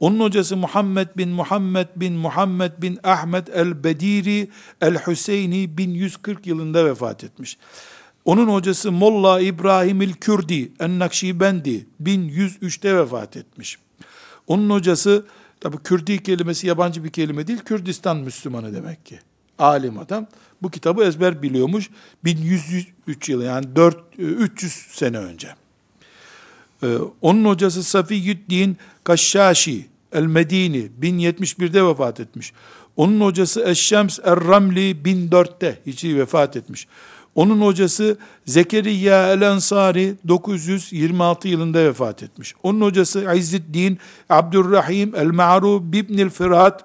Onun 0.00 0.20
hocası 0.20 0.56
Muhammed 0.56 1.08
bin 1.16 1.28
Muhammed 1.28 1.88
bin 1.96 2.12
Muhammed 2.12 2.72
bin 2.78 2.98
Ahmet 3.02 3.48
el-Bediri 3.48 4.48
el-Hüseyni 4.80 5.78
1140 5.78 6.46
yılında 6.46 6.86
vefat 6.86 7.24
etmiş. 7.24 7.58
Onun 8.24 8.48
hocası 8.48 8.92
Molla 8.92 9.40
İbrahim 9.40 10.02
el-Kürdi 10.02 10.72
en-Nakşibendi 10.80 11.86
1103'te 12.02 12.96
vefat 12.96 13.36
etmiş. 13.36 13.78
Onun 14.46 14.70
hocası 14.70 15.26
tabi 15.60 15.76
Kürdi 15.78 16.22
kelimesi 16.22 16.66
yabancı 16.66 17.04
bir 17.04 17.10
kelime 17.10 17.46
değil, 17.46 17.58
Kürdistan 17.58 18.16
Müslümanı 18.16 18.74
demek 18.74 19.06
ki. 19.06 19.18
Alim 19.58 19.98
adam. 19.98 20.26
Bu 20.62 20.70
kitabı 20.70 21.04
ezber 21.04 21.42
biliyormuş. 21.42 21.90
1103 22.24 23.28
yılı 23.28 23.44
yani 23.44 23.76
4 23.76 23.98
300 24.18 24.72
sene 24.72 25.18
önce. 25.18 25.54
Ee, 26.82 26.86
onun 27.20 27.44
hocası 27.44 27.82
Safiyüddin 27.82 28.76
Kaşşaşi 29.04 29.86
el-Medini 30.12 30.90
1071'de 31.00 31.86
vefat 31.86 32.20
etmiş. 32.20 32.52
Onun 32.96 33.20
hocası 33.20 33.64
Eşşems 33.68 34.18
er-Ramli 34.18 34.96
1004'te 35.04 35.78
Hicri 35.86 36.18
vefat 36.18 36.56
etmiş. 36.56 36.86
Onun 37.34 37.60
hocası 37.60 38.16
Zekeriya 38.46 39.32
el-Ensari 39.32 40.14
926 40.28 41.48
yılında 41.48 41.78
vefat 41.84 42.22
etmiş. 42.22 42.54
Onun 42.62 42.80
hocası 42.80 43.32
İzzeddin 43.36 43.98
Abdurrahim 44.30 45.14
el-Ma'ruf 45.14 45.82
ibnil 45.94 46.30
Firat 46.30 46.84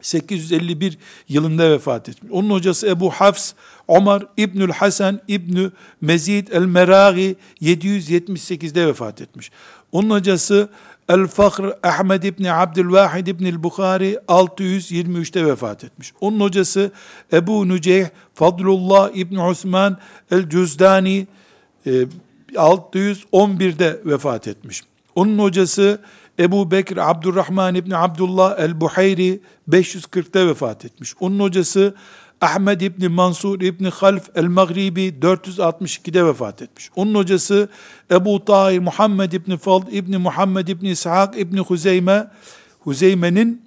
851 0.00 0.98
yılında 1.28 1.70
vefat 1.70 2.08
etmiş. 2.08 2.32
Onun 2.32 2.50
hocası 2.50 2.88
Ebu 2.88 3.10
Hafs 3.10 3.52
Ömer 3.88 4.22
İbnül 4.36 4.70
Hasan 4.70 5.20
İbnü 5.28 5.70
Mezid 6.00 6.48
el-Meragi 6.48 7.36
778'de 7.62 8.86
vefat 8.86 9.20
etmiş. 9.20 9.50
Onun 9.92 10.10
hocası 10.10 10.68
El-Fakhr 11.10 11.62
Ahmed 11.82 12.22
İbni 12.22 12.52
Abdülvahid 12.52 13.26
İbni 13.26 13.62
Bukhari 13.62 14.18
623'te 14.28 15.46
vefat 15.46 15.84
etmiş. 15.84 16.12
Onun 16.20 16.40
hocası 16.40 16.92
Ebu 17.32 17.68
Nüceyh 17.68 18.06
Fadlullah 18.34 19.10
İbni 19.14 19.42
Osman 19.42 19.98
El-Cüzdani 20.30 21.26
611'de 22.54 23.86
e, 23.86 24.10
vefat 24.10 24.48
etmiş. 24.48 24.82
Onun 25.14 25.38
hocası 25.38 26.00
Ebu 26.38 26.70
Bekir 26.70 27.10
Abdurrahman 27.10 27.74
İbni 27.74 27.96
Abdullah 27.96 28.58
El-Buhayri 28.58 29.40
540'te 29.68 30.46
vefat 30.46 30.84
etmiş. 30.84 31.14
Onun 31.20 31.40
hocası 31.40 31.94
Ahmed 32.40 32.80
İbni 32.80 33.08
Mansur 33.08 33.60
İbni 33.60 33.88
Half 33.88 34.30
el-Maghribi 34.36 35.14
462'de 35.22 36.26
vefat 36.26 36.62
etmiş. 36.62 36.90
Onun 36.96 37.14
hocası 37.14 37.68
Ebu 38.10 38.44
Tahir 38.44 38.78
Muhammed 38.78 39.32
İbni 39.32 39.56
Fald 39.56 39.82
İbni 39.92 40.18
Muhammed 40.18 40.68
İbni 40.68 40.90
İshak 40.90 41.38
İbni 41.38 41.60
Huzeyme 41.60 42.30
Huzeyme'nin 42.80 43.62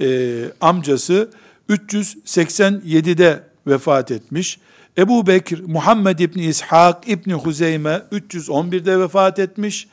e, 0.00 0.38
amcası 0.60 1.30
387'de 1.68 3.42
vefat 3.66 4.10
etmiş. 4.10 4.58
Ebu 4.98 5.26
Bekir 5.26 5.62
Muhammed 5.66 6.18
İbni 6.18 6.46
İshak 6.46 7.08
İbni 7.08 7.34
Huzeyme 7.34 8.02
311'de 8.12 8.98
vefat 9.00 9.38
etmiş. 9.38 9.88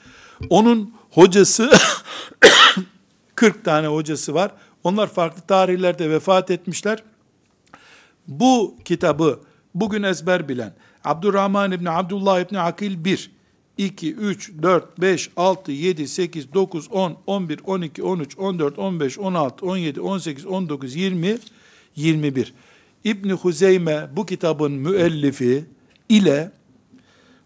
Onun 0.49 0.93
hocası 1.11 1.71
40 3.35 3.65
tane 3.65 3.87
hocası 3.87 4.33
var. 4.33 4.51
Onlar 4.83 5.07
farklı 5.07 5.41
tarihlerde 5.41 6.09
vefat 6.09 6.51
etmişler 6.51 7.03
bu 8.31 8.75
kitabı 8.85 9.39
bugün 9.75 10.03
ezber 10.03 10.49
bilen 10.49 10.73
Abdurrahman 11.03 11.71
İbni 11.71 11.89
Abdullah 11.89 12.39
İbni 12.39 12.59
Akil 12.59 13.05
1, 13.05 13.31
2, 13.77 14.13
3, 14.13 14.51
4, 14.61 15.01
5, 15.01 15.29
6, 15.37 15.71
7, 15.71 16.07
8, 16.07 16.53
9, 16.53 16.87
10, 16.91 17.17
11, 17.27 17.59
12, 17.65 18.03
13, 18.03 18.37
14, 18.37 18.79
15, 18.79 19.19
16, 19.19 19.65
17, 19.65 20.01
18, 20.01 20.45
19, 20.45 20.95
20, 20.95 21.37
21. 21.95 22.53
İbni 23.03 23.33
Huzeyme 23.33 24.09
bu 24.15 24.25
kitabın 24.25 24.71
müellifi 24.71 25.65
ile 26.09 26.51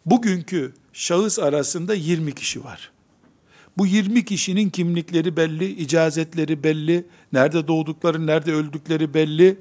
bugünkü 0.05 0.73
şahıs 0.93 1.39
arasında 1.39 1.93
20 1.93 2.31
kişi 2.31 2.63
var. 2.63 2.91
Bu 3.77 3.85
20 3.85 4.25
kişinin 4.25 4.69
kimlikleri 4.69 5.37
belli, 5.37 5.65
icazetleri 5.71 6.63
belli, 6.63 7.05
nerede 7.33 7.67
doğdukları, 7.67 8.27
nerede 8.27 8.53
öldükleri 8.53 9.13
belli, 9.13 9.57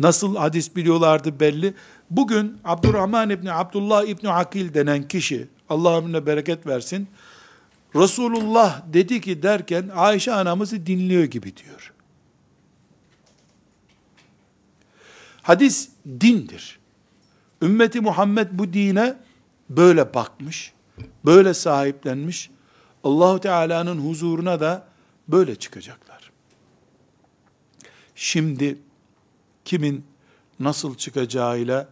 nasıl 0.00 0.36
hadis 0.36 0.76
biliyorlardı 0.76 1.40
belli. 1.40 1.74
Bugün 2.10 2.58
Abdurrahman 2.64 3.30
İbni 3.30 3.52
Abdullah 3.52 4.04
İbni 4.04 4.30
Akil 4.30 4.74
denen 4.74 5.08
kişi, 5.08 5.48
Allah 5.68 5.98
ömrüne 5.98 6.26
bereket 6.26 6.66
versin, 6.66 7.08
Resulullah 7.94 8.82
dedi 8.92 9.20
ki 9.20 9.42
derken 9.42 9.90
Ayşe 9.94 10.32
anamızı 10.32 10.86
dinliyor 10.86 11.24
gibi 11.24 11.56
diyor. 11.56 11.92
Hadis 15.42 15.88
dindir. 16.20 16.78
Ümmeti 17.62 18.00
Muhammed 18.00 18.48
bu 18.52 18.72
dine 18.72 19.16
böyle 19.70 20.14
bakmış, 20.14 20.72
böyle 21.24 21.54
sahiplenmiş. 21.54 22.50
Allahu 23.04 23.40
Teala'nın 23.40 24.08
huzuruna 24.08 24.60
da 24.60 24.86
böyle 25.28 25.56
çıkacaklar. 25.56 26.30
Şimdi 28.14 28.78
kimin 29.70 30.04
nasıl 30.60 30.94
çıkacağıyla 30.94 31.88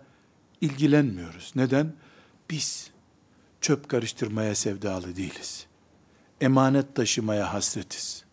ilgilenmiyoruz. 0.61 1.53
Neden? 1.57 1.93
Biz 2.51 2.91
çöp 3.61 3.89
karıştırmaya 3.89 4.55
sevdalı 4.55 5.16
değiliz. 5.16 5.66
Emanet 6.41 6.95
taşımaya 6.95 7.53
hasretiz. 7.55 8.24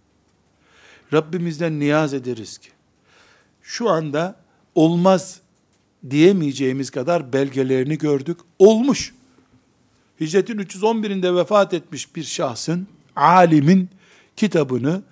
Rabbimizden 1.13 1.79
niyaz 1.79 2.13
ederiz 2.13 2.57
ki, 2.57 2.69
şu 3.61 3.89
anda 3.89 4.35
olmaz 4.75 5.41
diyemeyeceğimiz 6.09 6.89
kadar 6.89 7.33
belgelerini 7.33 7.97
gördük. 7.97 8.39
Olmuş. 8.59 9.13
Hicretin 10.21 10.59
311'inde 10.59 11.35
vefat 11.35 11.73
etmiş 11.73 12.15
bir 12.15 12.23
şahsın, 12.23 12.87
alimin 13.15 13.89
kitabını 14.35 15.03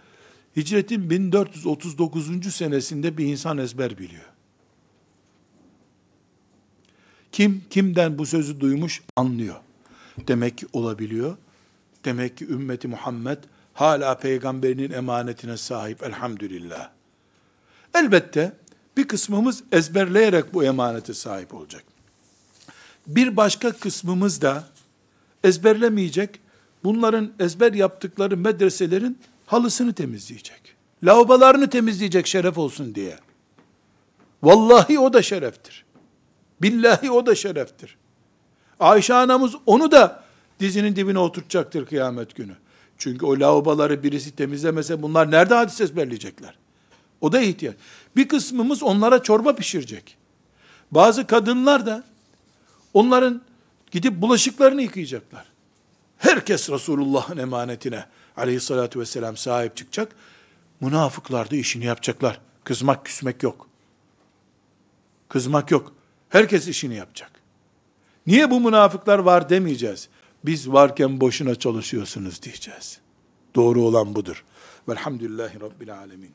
Hicretin 0.58 1.10
1439. 1.10 2.54
senesinde 2.54 3.18
bir 3.18 3.26
insan 3.26 3.58
ezber 3.58 3.98
biliyor. 3.98 4.26
Kim 7.32 7.64
kimden 7.70 8.18
bu 8.18 8.26
sözü 8.26 8.60
duymuş 8.60 9.02
anlıyor. 9.16 9.56
Demek 10.28 10.58
ki 10.58 10.68
olabiliyor. 10.74 11.38
Demek 12.06 12.38
ki 12.38 12.48
ümmeti 12.48 12.88
Muhammed 12.88 13.38
hala 13.74 14.18
peygamberinin 14.18 14.92
emanetine 14.92 15.58
sahip 15.58 16.04
elhamdülillah. 16.04 16.90
Elbette 17.94 18.54
bir 18.98 19.08
kısmımız 19.08 19.64
ezberleyerek 19.72 20.54
bu 20.54 20.64
emanete 20.64 21.14
sahip 21.14 21.54
olacak. 21.54 21.84
Bir 23.08 23.38
başka 23.38 23.72
kısmımız 23.72 24.42
da 24.42 24.68
ezberlemeyecek. 25.44 26.40
Bunların 26.84 27.32
ezber 27.40 27.74
yaptıkları 27.74 28.38
medreselerin 28.38 29.18
halısını 29.54 29.94
temizleyecek. 29.94 30.76
Lavabolarını 31.04 31.70
temizleyecek 31.70 32.28
şeref 32.28 32.58
olsun 32.58 32.96
diye. 32.96 33.18
Vallahi 34.44 35.00
o 35.00 35.14
da 35.14 35.22
şereftir. 35.22 35.86
Billahi 36.62 37.12
o 37.12 37.26
da 37.26 37.36
şereftir. 37.36 37.98
Ayşe 38.80 39.14
anamız 39.14 39.56
onu 39.66 39.92
da 39.92 40.24
dizinin 40.60 40.96
dibine 40.96 41.20
oturtacaktır 41.20 41.86
kıyamet 41.86 42.36
günü. 42.36 42.56
Çünkü 42.98 43.26
o 43.26 43.40
lavaboları 43.40 44.04
birisi 44.04 44.36
temizlemese 44.36 45.02
bunlar 45.02 45.32
nerede 45.32 45.56
hadis 45.56 45.82
ezberleyecekler? 45.82 46.58
O 47.22 47.32
da 47.32 47.40
ihtiyaç. 47.42 47.76
Bir 48.16 48.28
kısmımız 48.28 48.84
onlara 48.84 49.24
çorba 49.24 49.56
pişirecek. 49.56 50.18
Bazı 50.92 51.28
kadınlar 51.28 51.86
da 51.86 52.04
onların 52.94 53.42
gidip 53.92 54.22
bulaşıklarını 54.22 54.82
yıkayacaklar. 54.82 55.46
Herkes 56.18 56.70
Resulullah'ın 56.70 57.38
emanetine 57.38 58.06
aleyhissalatü 58.38 59.00
vesselam 59.00 59.38
sahip 59.38 59.78
çıkacak. 59.78 60.16
Münafıklar 60.82 61.52
da 61.52 61.56
işini 61.56 61.86
yapacaklar. 61.86 62.40
Kızmak 62.64 63.06
küsmek 63.06 63.44
yok. 63.44 63.68
Kızmak 65.30 65.72
yok. 65.72 65.94
Herkes 66.30 66.68
işini 66.68 66.96
yapacak. 66.96 67.32
Niye 68.28 68.52
bu 68.52 68.60
münafıklar 68.60 69.20
var 69.20 69.50
demeyeceğiz. 69.50 70.10
Biz 70.46 70.72
varken 70.72 71.22
boşuna 71.22 71.56
çalışıyorsunuz 71.56 72.42
diyeceğiz. 72.42 73.00
Doğru 73.56 73.82
olan 73.82 74.16
budur. 74.16 74.44
Velhamdülillahi 74.90 75.62
Rabbil 75.62 75.98
Alemin. 75.98 76.32